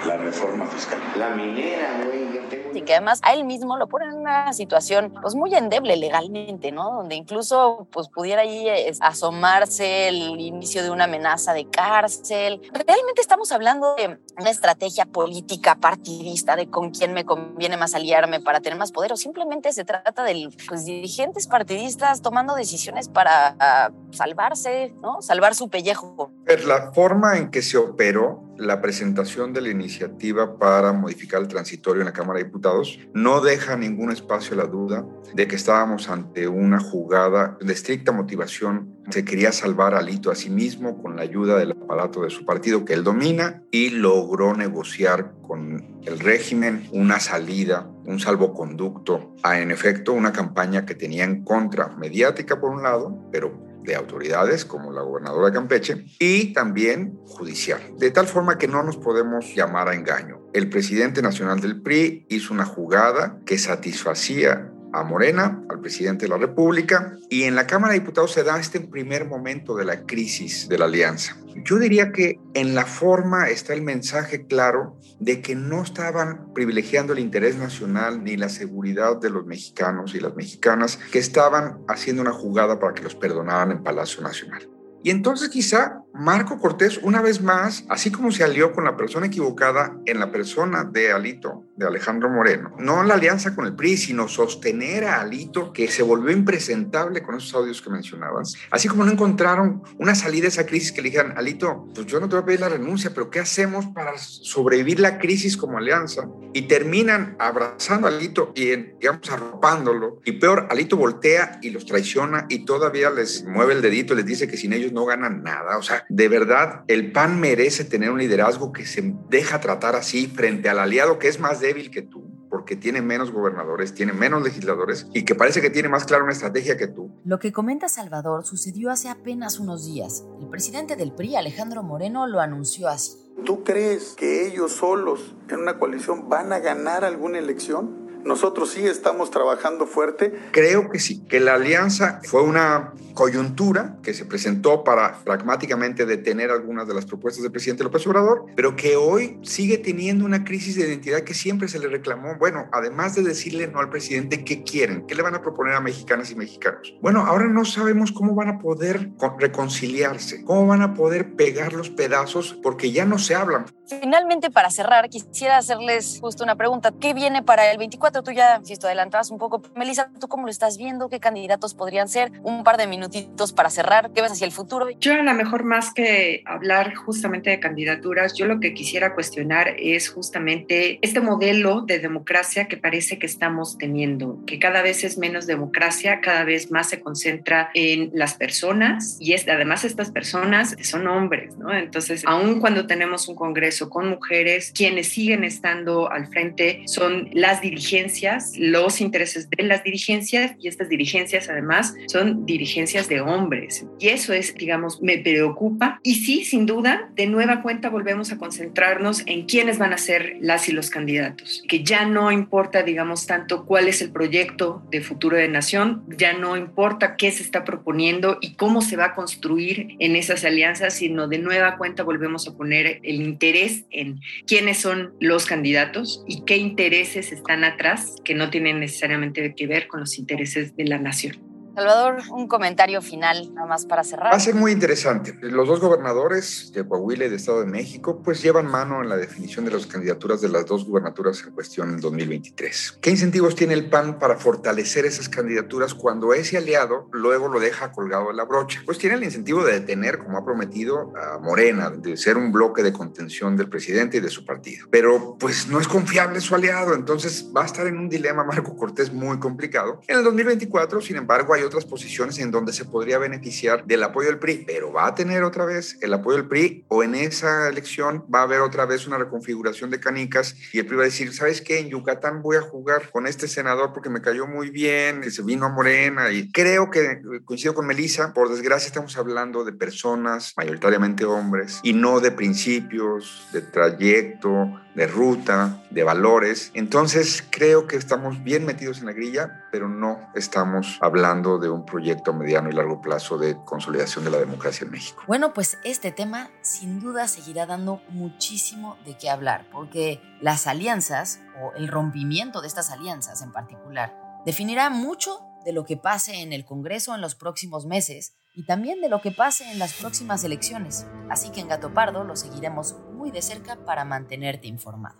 la 0.06 0.16
reforma 0.16 0.66
fiscal. 0.66 0.98
La 1.16 1.30
minera, 1.30 2.02
güey, 2.04 2.32
yo 2.32 2.48
tengo... 2.48 2.70
Y 2.72 2.82
que 2.82 2.94
además 2.94 3.20
a 3.22 3.34
él 3.34 3.44
mismo 3.44 3.76
lo 3.76 3.88
pone 3.88 4.06
en 4.06 4.14
una 4.14 4.52
situación 4.52 5.12
pues 5.20 5.34
muy 5.34 5.54
endeble 5.54 5.96
legalmente, 5.96 6.72
¿no? 6.72 6.90
Donde 6.90 7.16
incluso 7.16 7.88
pues 7.90 8.08
pudiera 8.08 8.42
ahí 8.42 8.68
eh, 8.68 8.92
asomarse 9.00 10.08
el 10.08 10.40
inicio 10.40 10.82
de 10.82 10.90
una 10.90 11.04
amenaza 11.04 11.52
de 11.52 11.68
cárcel. 11.68 12.60
Realmente 12.72 13.20
estamos 13.20 13.52
hablando 13.52 13.94
de 13.96 14.18
una 14.38 14.50
estrategia 14.50 15.06
política 15.06 15.76
partidista 15.76 16.56
de 16.56 16.70
con 16.70 16.90
quién 16.90 17.12
me 17.12 17.24
conviene 17.24 17.76
más 17.76 17.94
aliarme 17.94 18.40
para 18.40 18.60
tener 18.60 18.78
más 18.78 18.92
poder 18.92 19.12
o 19.12 19.16
simplemente 19.16 19.72
se 19.72 19.84
trata 19.84 20.22
de 20.22 20.48
pues, 20.68 20.84
dirigentes 20.84 21.46
partidistas 21.46 22.22
tomando 22.22 22.54
decisiones 22.54 23.08
para 23.08 23.56
ah, 23.58 23.90
salvarse, 24.10 24.94
¿no? 25.02 25.20
Salvar 25.22 25.54
su 25.54 25.68
pellejo. 25.68 26.30
La 26.58 26.90
forma 26.92 27.38
en 27.38 27.52
que 27.52 27.62
se 27.62 27.78
operó 27.78 28.42
la 28.58 28.80
presentación 28.80 29.52
de 29.52 29.60
la 29.60 29.68
iniciativa 29.68 30.58
para 30.58 30.92
modificar 30.92 31.40
el 31.40 31.46
transitorio 31.46 32.02
en 32.02 32.06
la 32.06 32.12
Cámara 32.12 32.40
de 32.40 32.46
Diputados 32.46 32.98
no 33.14 33.40
deja 33.40 33.76
ningún 33.76 34.10
espacio 34.10 34.54
a 34.54 34.56
la 34.56 34.66
duda 34.66 35.06
de 35.32 35.46
que 35.46 35.54
estábamos 35.54 36.10
ante 36.10 36.48
una 36.48 36.80
jugada 36.80 37.56
de 37.60 37.72
estricta 37.72 38.10
motivación. 38.10 38.96
Se 39.10 39.24
quería 39.24 39.52
salvar 39.52 39.94
a 39.94 39.98
Alito 39.98 40.32
a 40.32 40.34
sí 40.34 40.50
mismo 40.50 41.00
con 41.00 41.14
la 41.14 41.22
ayuda 41.22 41.56
del 41.56 41.70
aparato 41.70 42.22
de 42.22 42.30
su 42.30 42.44
partido 42.44 42.84
que 42.84 42.94
él 42.94 43.04
domina 43.04 43.62
y 43.70 43.90
logró 43.90 44.52
negociar 44.52 45.34
con 45.42 46.00
el 46.04 46.18
régimen 46.18 46.88
una 46.92 47.20
salida, 47.20 47.88
un 48.06 48.18
salvoconducto 48.18 49.36
a, 49.44 49.60
en 49.60 49.70
efecto, 49.70 50.12
una 50.14 50.32
campaña 50.32 50.84
que 50.84 50.96
tenía 50.96 51.22
en 51.22 51.44
contra 51.44 51.88
mediática 51.96 52.60
por 52.60 52.70
un 52.70 52.82
lado, 52.82 53.28
pero 53.30 53.69
de 53.82 53.94
autoridades 53.94 54.64
como 54.64 54.92
la 54.92 55.02
gobernadora 55.02 55.46
de 55.46 55.52
Campeche 55.52 56.06
y 56.18 56.52
también 56.52 57.18
judicial, 57.24 57.80
de 57.98 58.10
tal 58.10 58.26
forma 58.26 58.58
que 58.58 58.68
no 58.68 58.82
nos 58.82 58.96
podemos 58.96 59.54
llamar 59.54 59.88
a 59.88 59.94
engaño. 59.94 60.40
El 60.52 60.68
presidente 60.68 61.22
nacional 61.22 61.60
del 61.60 61.80
PRI 61.80 62.26
hizo 62.28 62.52
una 62.52 62.64
jugada 62.64 63.40
que 63.46 63.58
satisfacía 63.58 64.69
a 64.92 65.02
Morena, 65.04 65.62
al 65.68 65.80
presidente 65.80 66.26
de 66.26 66.30
la 66.30 66.38
República, 66.38 67.16
y 67.28 67.44
en 67.44 67.54
la 67.54 67.66
Cámara 67.66 67.92
de 67.92 68.00
Diputados 68.00 68.32
se 68.32 68.42
da 68.42 68.58
este 68.58 68.80
primer 68.80 69.26
momento 69.26 69.76
de 69.76 69.84
la 69.84 70.04
crisis 70.04 70.68
de 70.68 70.78
la 70.78 70.86
alianza. 70.86 71.36
Yo 71.64 71.78
diría 71.78 72.12
que 72.12 72.38
en 72.54 72.74
la 72.74 72.86
forma 72.86 73.48
está 73.48 73.74
el 73.74 73.82
mensaje 73.82 74.46
claro 74.46 74.96
de 75.18 75.42
que 75.42 75.54
no 75.54 75.82
estaban 75.82 76.52
privilegiando 76.54 77.12
el 77.12 77.18
interés 77.18 77.56
nacional 77.56 78.22
ni 78.24 78.36
la 78.36 78.48
seguridad 78.48 79.18
de 79.18 79.30
los 79.30 79.46
mexicanos 79.46 80.14
y 80.14 80.20
las 80.20 80.34
mexicanas, 80.34 80.98
que 81.12 81.18
estaban 81.18 81.78
haciendo 81.88 82.22
una 82.22 82.32
jugada 82.32 82.78
para 82.78 82.94
que 82.94 83.02
los 83.02 83.14
perdonaran 83.14 83.72
en 83.72 83.82
Palacio 83.82 84.22
Nacional. 84.22 84.68
Y 85.02 85.10
entonces 85.10 85.48
quizá 85.48 86.02
Marco 86.12 86.58
Cortés, 86.58 86.98
una 87.02 87.22
vez 87.22 87.40
más, 87.40 87.84
así 87.88 88.10
como 88.10 88.30
se 88.32 88.44
alió 88.44 88.72
con 88.72 88.84
la 88.84 88.96
persona 88.96 89.26
equivocada 89.26 89.96
en 90.04 90.20
la 90.20 90.30
persona 90.30 90.84
de 90.84 91.12
Alito, 91.12 91.64
de 91.76 91.86
Alejandro 91.86 92.28
Moreno, 92.28 92.74
no 92.78 93.02
la 93.02 93.14
alianza 93.14 93.54
con 93.54 93.64
el 93.64 93.74
PRI, 93.74 93.96
sino 93.96 94.28
sostener 94.28 95.04
a 95.04 95.20
Alito, 95.20 95.72
que 95.72 95.88
se 95.88 96.02
volvió 96.02 96.36
impresentable 96.36 97.22
con 97.22 97.36
esos 97.36 97.54
audios 97.54 97.80
que 97.80 97.88
mencionabas, 97.88 98.54
así 98.70 98.88
como 98.88 99.04
no 99.04 99.12
encontraron 99.12 99.82
una 99.98 100.14
salida 100.14 100.46
a 100.46 100.48
esa 100.48 100.66
crisis 100.66 100.92
que 100.92 101.00
le 101.00 101.10
dijeran, 101.10 101.38
Alito, 101.38 101.88
pues 101.94 102.06
yo 102.06 102.20
no 102.20 102.28
te 102.28 102.34
voy 102.34 102.42
a 102.42 102.46
pedir 102.46 102.60
la 102.60 102.68
renuncia, 102.68 103.12
pero 103.14 103.30
¿qué 103.30 103.40
hacemos 103.40 103.86
para 103.86 104.18
sobrevivir 104.18 105.00
la 105.00 105.18
crisis 105.18 105.56
como 105.56 105.78
alianza? 105.78 106.28
Y 106.52 106.62
terminan 106.62 107.36
abrazando 107.38 108.08
a 108.08 108.10
Alito 108.10 108.52
y, 108.54 108.74
digamos, 108.74 109.30
arropándolo. 109.30 110.20
Y 110.24 110.32
peor, 110.32 110.66
Alito 110.70 110.96
voltea 110.96 111.60
y 111.62 111.70
los 111.70 111.86
traiciona 111.86 112.46
y 112.48 112.64
todavía 112.64 113.10
les 113.10 113.44
mueve 113.44 113.72
el 113.72 113.80
dedito 113.80 114.14
les 114.14 114.26
dice 114.26 114.48
que 114.48 114.56
sin 114.56 114.72
ellos 114.72 114.89
no 114.92 115.04
ganan 115.04 115.42
nada. 115.42 115.78
O 115.78 115.82
sea, 115.82 116.04
de 116.08 116.28
verdad, 116.28 116.84
el 116.86 117.12
PAN 117.12 117.40
merece 117.40 117.84
tener 117.84 118.10
un 118.10 118.18
liderazgo 118.18 118.72
que 118.72 118.86
se 118.86 119.14
deja 119.28 119.60
tratar 119.60 119.96
así 119.96 120.26
frente 120.26 120.68
al 120.68 120.78
aliado 120.78 121.18
que 121.18 121.28
es 121.28 121.40
más 121.40 121.60
débil 121.60 121.90
que 121.90 122.02
tú, 122.02 122.30
porque 122.48 122.76
tiene 122.76 123.02
menos 123.02 123.30
gobernadores, 123.30 123.94
tiene 123.94 124.12
menos 124.12 124.42
legisladores 124.42 125.06
y 125.14 125.24
que 125.24 125.34
parece 125.34 125.60
que 125.60 125.70
tiene 125.70 125.88
más 125.88 126.04
clara 126.04 126.24
una 126.24 126.32
estrategia 126.32 126.76
que 126.76 126.88
tú. 126.88 127.10
Lo 127.24 127.38
que 127.38 127.52
comenta 127.52 127.88
Salvador 127.88 128.44
sucedió 128.44 128.90
hace 128.90 129.08
apenas 129.08 129.58
unos 129.58 129.86
días. 129.86 130.24
El 130.40 130.48
presidente 130.48 130.96
del 130.96 131.12
PRI, 131.12 131.36
Alejandro 131.36 131.82
Moreno, 131.82 132.26
lo 132.26 132.40
anunció 132.40 132.88
así. 132.88 133.12
¿Tú 133.44 133.64
crees 133.64 134.14
que 134.18 134.46
ellos 134.46 134.72
solos 134.72 135.34
en 135.48 135.60
una 135.60 135.78
coalición 135.78 136.28
van 136.28 136.52
a 136.52 136.58
ganar 136.58 137.04
alguna 137.04 137.38
elección? 137.38 137.99
Nosotros 138.24 138.70
sí 138.70 138.86
estamos 138.86 139.30
trabajando 139.30 139.86
fuerte. 139.86 140.32
Creo 140.52 140.90
que 140.90 140.98
sí, 140.98 141.22
que 141.28 141.40
la 141.40 141.54
alianza 141.54 142.20
fue 142.24 142.42
una 142.42 142.92
coyuntura 143.14 143.98
que 144.02 144.14
se 144.14 144.24
presentó 144.24 144.84
para 144.84 145.18
pragmáticamente 145.24 146.06
detener 146.06 146.50
algunas 146.50 146.86
de 146.86 146.94
las 146.94 147.06
propuestas 147.06 147.42
del 147.42 147.52
presidente 147.52 147.84
López 147.84 148.06
Obrador, 148.06 148.46
pero 148.56 148.76
que 148.76 148.96
hoy 148.96 149.38
sigue 149.42 149.78
teniendo 149.78 150.24
una 150.24 150.44
crisis 150.44 150.76
de 150.76 150.86
identidad 150.86 151.20
que 151.20 151.34
siempre 151.34 151.68
se 151.68 151.78
le 151.78 151.88
reclamó. 151.88 152.36
Bueno, 152.38 152.68
además 152.72 153.14
de 153.14 153.22
decirle 153.22 153.66
no 153.66 153.80
al 153.80 153.90
presidente 153.90 154.44
qué 154.44 154.62
quieren, 154.62 155.06
qué 155.06 155.14
le 155.14 155.22
van 155.22 155.34
a 155.34 155.42
proponer 155.42 155.74
a 155.74 155.80
mexicanas 155.80 156.30
y 156.30 156.34
mexicanos. 156.34 156.94
Bueno, 157.00 157.20
ahora 157.26 157.46
no 157.46 157.64
sabemos 157.64 158.12
cómo 158.12 158.34
van 158.34 158.48
a 158.48 158.58
poder 158.58 159.10
reconciliarse, 159.38 160.44
cómo 160.44 160.66
van 160.66 160.82
a 160.82 160.94
poder 160.94 161.34
pegar 161.34 161.72
los 161.72 161.90
pedazos, 161.90 162.58
porque 162.62 162.92
ya 162.92 163.04
no 163.04 163.18
se 163.18 163.34
hablan. 163.34 163.66
Finalmente, 163.90 164.50
para 164.50 164.70
cerrar, 164.70 165.08
quisiera 165.08 165.56
hacerles 165.58 166.18
justo 166.20 166.44
una 166.44 166.54
pregunta. 166.54 166.92
¿Qué 167.00 167.12
viene 167.12 167.42
para 167.42 167.72
el 167.72 167.78
24? 167.78 168.22
Tú 168.22 168.30
ya, 168.30 168.60
si 168.62 168.72
esto 168.72 168.86
adelantabas 168.86 169.32
un 169.32 169.38
poco. 169.38 169.62
Melissa, 169.74 170.10
¿tú 170.20 170.28
cómo 170.28 170.44
lo 170.44 170.50
estás 170.50 170.78
viendo? 170.78 171.08
¿Qué 171.08 171.18
candidatos 171.18 171.74
podrían 171.74 172.08
ser? 172.08 172.30
Un 172.44 172.62
par 172.62 172.76
de 172.76 172.86
minutitos 172.86 173.52
para 173.52 173.68
cerrar. 173.68 174.12
¿Qué 174.12 174.22
ves 174.22 174.30
hacia 174.30 174.44
el 174.44 174.52
futuro? 174.52 174.86
Yo 175.00 175.14
a 175.14 175.22
lo 175.22 175.34
mejor 175.34 175.64
más 175.64 175.92
que 175.92 176.44
hablar 176.46 176.94
justamente 176.94 177.50
de 177.50 177.58
candidaturas, 177.58 178.34
yo 178.34 178.46
lo 178.46 178.60
que 178.60 178.74
quisiera 178.74 179.14
cuestionar 179.14 179.74
es 179.76 180.08
justamente 180.08 181.00
este 181.02 181.20
modelo 181.20 181.80
de 181.80 181.98
democracia 181.98 182.68
que 182.68 182.76
parece 182.76 183.18
que 183.18 183.26
estamos 183.26 183.76
teniendo, 183.76 184.38
que 184.46 184.60
cada 184.60 184.82
vez 184.82 185.02
es 185.02 185.18
menos 185.18 185.48
democracia, 185.48 186.20
cada 186.20 186.44
vez 186.44 186.70
más 186.70 186.90
se 186.90 187.00
concentra 187.00 187.70
en 187.74 188.10
las 188.14 188.34
personas 188.34 189.16
y 189.18 189.34
además 189.34 189.84
estas 189.84 190.12
personas 190.12 190.76
son 190.82 191.08
hombres, 191.08 191.56
¿no? 191.56 191.74
Entonces, 191.74 192.22
aun 192.24 192.60
cuando 192.60 192.86
tenemos 192.86 193.26
un 193.26 193.34
Congreso 193.34 193.79
con 193.88 194.08
mujeres, 194.08 194.72
quienes 194.74 195.08
siguen 195.08 195.44
estando 195.44 196.10
al 196.10 196.26
frente 196.26 196.82
son 196.86 197.28
las 197.32 197.60
dirigencias, 197.60 198.52
los 198.56 199.00
intereses 199.00 199.48
de 199.48 199.62
las 199.62 199.84
dirigencias 199.84 200.52
y 200.58 200.68
estas 200.68 200.88
dirigencias 200.88 201.48
además 201.48 201.94
son 202.08 202.44
dirigencias 202.46 203.08
de 203.08 203.20
hombres. 203.20 203.86
Y 203.98 204.08
eso 204.08 204.32
es, 204.32 204.54
digamos, 204.54 205.00
me 205.02 205.18
preocupa. 205.18 206.00
Y 206.02 206.16
sí, 206.16 206.44
sin 206.44 206.66
duda, 206.66 207.10
de 207.14 207.26
nueva 207.26 207.62
cuenta 207.62 207.88
volvemos 207.88 208.32
a 208.32 208.38
concentrarnos 208.38 209.22
en 209.26 209.46
quiénes 209.46 209.78
van 209.78 209.92
a 209.92 209.98
ser 209.98 210.36
las 210.40 210.68
y 210.68 210.72
los 210.72 210.90
candidatos, 210.90 211.62
que 211.68 211.82
ya 211.82 212.04
no 212.04 212.32
importa, 212.32 212.82
digamos, 212.82 213.26
tanto 213.26 213.64
cuál 213.64 213.88
es 213.88 214.02
el 214.02 214.10
proyecto 214.10 214.82
de 214.90 215.00
futuro 215.00 215.36
de 215.36 215.48
nación, 215.48 216.02
ya 216.16 216.32
no 216.32 216.56
importa 216.56 217.16
qué 217.16 217.30
se 217.30 217.42
está 217.42 217.64
proponiendo 217.64 218.38
y 218.40 218.54
cómo 218.54 218.82
se 218.82 218.96
va 218.96 219.06
a 219.06 219.14
construir 219.14 219.96
en 219.98 220.16
esas 220.16 220.44
alianzas, 220.44 220.94
sino 220.94 221.28
de 221.28 221.38
nueva 221.38 221.76
cuenta 221.76 222.02
volvemos 222.02 222.48
a 222.48 222.54
poner 222.54 223.00
el 223.02 223.22
interés 223.22 223.69
en 223.90 224.20
quiénes 224.46 224.78
son 224.78 225.14
los 225.20 225.46
candidatos 225.46 226.24
y 226.26 226.44
qué 226.44 226.56
intereses 226.56 227.32
están 227.32 227.64
atrás 227.64 228.16
que 228.24 228.34
no 228.34 228.50
tienen 228.50 228.80
necesariamente 228.80 229.54
que 229.54 229.66
ver 229.66 229.88
con 229.88 230.00
los 230.00 230.18
intereses 230.18 230.76
de 230.76 230.84
la 230.84 230.98
nación. 230.98 231.49
Salvador, 231.74 232.22
un 232.30 232.48
comentario 232.48 233.00
final, 233.00 233.54
nada 233.54 233.66
más 233.66 233.86
para 233.86 234.02
cerrar. 234.04 234.32
Va 234.32 234.36
a 234.36 234.40
ser 234.40 234.54
muy 234.54 234.72
interesante. 234.72 235.36
Los 235.40 235.68
dos 235.68 235.80
gobernadores 235.80 236.72
de 236.74 236.86
Coahuila 236.86 237.26
y 237.26 237.28
de 237.28 237.36
Estado 237.36 237.60
de 237.60 237.66
México, 237.66 238.20
pues 238.24 238.42
llevan 238.42 238.66
mano 238.66 239.02
en 239.02 239.08
la 239.08 239.16
definición 239.16 239.64
de 239.64 239.70
las 239.70 239.86
candidaturas 239.86 240.40
de 240.40 240.48
las 240.48 240.66
dos 240.66 240.84
gubernaturas 240.84 241.42
en 241.44 241.52
cuestión 241.52 241.90
en 241.90 242.00
2023. 242.00 242.98
¿Qué 243.00 243.10
incentivos 243.10 243.54
tiene 243.54 243.74
el 243.74 243.88
PAN 243.88 244.18
para 244.18 244.36
fortalecer 244.36 245.06
esas 245.06 245.28
candidaturas 245.28 245.94
cuando 245.94 246.34
ese 246.34 246.56
aliado 246.56 247.08
luego 247.12 247.48
lo 247.48 247.60
deja 247.60 247.92
colgado 247.92 248.28
de 248.28 248.34
la 248.34 248.44
brocha? 248.44 248.82
Pues 248.84 248.98
tiene 248.98 249.16
el 249.16 249.24
incentivo 249.24 249.64
de 249.64 249.74
detener, 249.74 250.18
como 250.18 250.38
ha 250.38 250.44
prometido, 250.44 251.12
a 251.16 251.38
Morena, 251.38 251.90
de 251.90 252.16
ser 252.16 252.36
un 252.36 252.52
bloque 252.52 252.82
de 252.82 252.92
contención 252.92 253.56
del 253.56 253.68
presidente 253.68 254.16
y 254.16 254.20
de 254.20 254.30
su 254.30 254.44
partido. 254.44 254.86
Pero 254.90 255.36
pues 255.38 255.68
no 255.68 255.80
es 255.80 255.88
confiable 255.88 256.40
su 256.40 256.54
aliado, 256.54 256.94
entonces 256.94 257.50
va 257.56 257.62
a 257.62 257.66
estar 257.66 257.86
en 257.86 257.96
un 257.96 258.08
dilema 258.08 258.44
Marco 258.44 258.76
Cortés 258.76 259.12
muy 259.12 259.38
complicado. 259.38 260.00
En 260.08 260.18
el 260.18 260.24
2024, 260.24 261.00
sin 261.00 261.16
embargo, 261.16 261.54
hay 261.54 261.62
otras 261.70 261.84
posiciones 261.84 262.38
en 262.38 262.50
donde 262.50 262.72
se 262.72 262.84
podría 262.84 263.18
beneficiar 263.18 263.86
del 263.86 264.02
apoyo 264.02 264.28
del 264.28 264.38
PRI, 264.38 264.64
pero 264.66 264.92
va 264.92 265.06
a 265.06 265.14
tener 265.14 265.44
otra 265.44 265.64
vez 265.64 265.96
el 266.00 266.12
apoyo 266.12 266.36
del 266.36 266.48
PRI 266.48 266.84
o 266.88 267.02
en 267.02 267.14
esa 267.14 267.68
elección 267.68 268.24
va 268.32 268.40
a 268.40 268.42
haber 268.42 268.60
otra 268.60 268.86
vez 268.86 269.06
una 269.06 269.18
reconfiguración 269.18 269.90
de 269.90 270.00
canicas 270.00 270.56
y 270.72 270.78
el 270.78 270.86
PRI 270.86 270.96
va 270.96 271.02
a 271.02 271.06
decir, 271.06 271.32
¿sabes 271.32 271.60
qué? 271.60 271.78
En 271.78 271.88
Yucatán 271.88 272.42
voy 272.42 272.56
a 272.56 272.62
jugar 272.62 273.10
con 273.10 273.26
este 273.26 273.48
senador 273.48 273.92
porque 273.92 274.10
me 274.10 274.20
cayó 274.20 274.46
muy 274.46 274.70
bien, 274.70 275.20
que 275.20 275.30
se 275.30 275.42
vino 275.42 275.66
a 275.66 275.68
Morena 275.68 276.30
y 276.30 276.50
creo 276.50 276.90
que 276.90 277.20
coincido 277.44 277.74
con 277.74 277.86
Melissa, 277.86 278.34
por 278.34 278.50
desgracia 278.50 278.88
estamos 278.88 279.16
hablando 279.16 279.64
de 279.64 279.72
personas, 279.72 280.52
mayoritariamente 280.56 281.24
hombres, 281.24 281.80
y 281.82 281.92
no 281.92 282.20
de 282.20 282.32
principios, 282.32 283.48
de 283.52 283.62
trayecto, 283.62 284.80
de 284.94 285.06
ruta, 285.06 285.82
de 285.90 286.02
valores. 286.02 286.70
Entonces 286.74 287.44
creo 287.50 287.86
que 287.86 287.96
estamos 287.96 288.42
bien 288.42 288.64
metidos 288.64 288.98
en 288.98 289.06
la 289.06 289.12
grilla, 289.12 289.64
pero 289.70 289.88
no 289.88 290.18
estamos 290.34 290.98
hablando 291.00 291.58
de 291.58 291.68
un 291.68 291.84
proyecto 291.84 292.32
mediano 292.32 292.68
y 292.68 292.72
largo 292.72 293.00
plazo 293.00 293.38
de 293.38 293.56
consolidación 293.64 294.24
de 294.24 294.30
la 294.30 294.38
democracia 294.38 294.84
en 294.84 294.90
México. 294.90 295.22
Bueno, 295.26 295.52
pues 295.52 295.78
este 295.84 296.12
tema 296.12 296.50
sin 296.62 297.00
duda 297.00 297.28
seguirá 297.28 297.66
dando 297.66 298.02
muchísimo 298.10 298.96
de 299.04 299.16
qué 299.16 299.30
hablar, 299.30 299.66
porque 299.70 300.20
las 300.40 300.66
alianzas 300.66 301.40
o 301.62 301.72
el 301.76 301.88
rompimiento 301.88 302.60
de 302.60 302.68
estas 302.68 302.90
alianzas 302.90 303.42
en 303.42 303.52
particular 303.52 304.14
definirá 304.44 304.90
mucho 304.90 305.49
de 305.64 305.72
lo 305.72 305.84
que 305.84 305.96
pase 305.96 306.40
en 306.42 306.52
el 306.52 306.64
Congreso 306.64 307.14
en 307.14 307.20
los 307.20 307.34
próximos 307.34 307.86
meses 307.86 308.34
y 308.54 308.64
también 308.64 309.00
de 309.00 309.08
lo 309.08 309.20
que 309.20 309.30
pase 309.30 309.70
en 309.70 309.78
las 309.78 309.94
próximas 309.94 310.44
elecciones. 310.44 311.06
Así 311.28 311.50
que 311.50 311.60
en 311.60 311.68
Gato 311.68 311.92
Pardo 311.94 312.24
lo 312.24 312.36
seguiremos 312.36 312.96
muy 313.12 313.30
de 313.30 313.42
cerca 313.42 313.76
para 313.84 314.04
mantenerte 314.04 314.66
informado. 314.66 315.16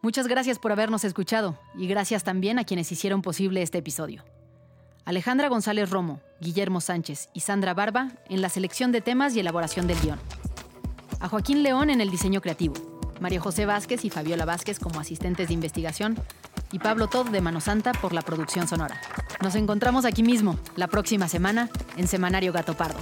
Muchas 0.00 0.28
gracias 0.28 0.58
por 0.58 0.70
habernos 0.70 1.04
escuchado 1.04 1.58
y 1.76 1.88
gracias 1.88 2.22
también 2.22 2.58
a 2.58 2.64
quienes 2.64 2.92
hicieron 2.92 3.20
posible 3.20 3.62
este 3.62 3.78
episodio. 3.78 4.24
Alejandra 5.04 5.48
González 5.48 5.90
Romo, 5.90 6.20
Guillermo 6.40 6.80
Sánchez 6.80 7.30
y 7.32 7.40
Sandra 7.40 7.74
Barba 7.74 8.12
en 8.28 8.42
la 8.42 8.48
selección 8.48 8.92
de 8.92 9.00
temas 9.00 9.34
y 9.34 9.40
elaboración 9.40 9.86
del 9.86 9.98
guion. 10.00 10.20
A 11.18 11.28
Joaquín 11.28 11.62
León 11.62 11.90
en 11.90 12.00
el 12.00 12.10
diseño 12.10 12.40
creativo. 12.40 12.74
María 13.18 13.40
José 13.40 13.66
Vázquez 13.66 14.04
y 14.04 14.10
Fabiola 14.10 14.44
Vázquez 14.44 14.78
como 14.78 15.00
asistentes 15.00 15.48
de 15.48 15.54
investigación 15.54 16.16
y 16.72 16.78
Pablo 16.78 17.08
Todd 17.08 17.28
de 17.30 17.40
Mano 17.40 17.60
Santa 17.60 17.92
por 17.92 18.12
la 18.12 18.22
producción 18.22 18.68
sonora. 18.68 19.00
Nos 19.42 19.54
encontramos 19.54 20.04
aquí 20.04 20.22
mismo, 20.22 20.58
la 20.76 20.88
próxima 20.88 21.28
semana, 21.28 21.70
en 21.96 22.08
Semanario 22.08 22.52
Gato 22.52 22.74
Pardo. 22.74 22.98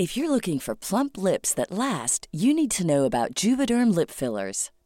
If 0.00 0.16
you're 0.16 0.30
looking 0.30 0.60
for 0.60 0.76
plump 0.76 1.18
lips 1.18 1.52
that 1.54 1.72
last, 1.72 2.28
you 2.30 2.54
need 2.54 2.70
to 2.76 2.86
know 2.86 3.04
about 3.04 3.34
Juvederm 3.34 3.92
lip 3.92 4.10
fillers. 4.12 4.70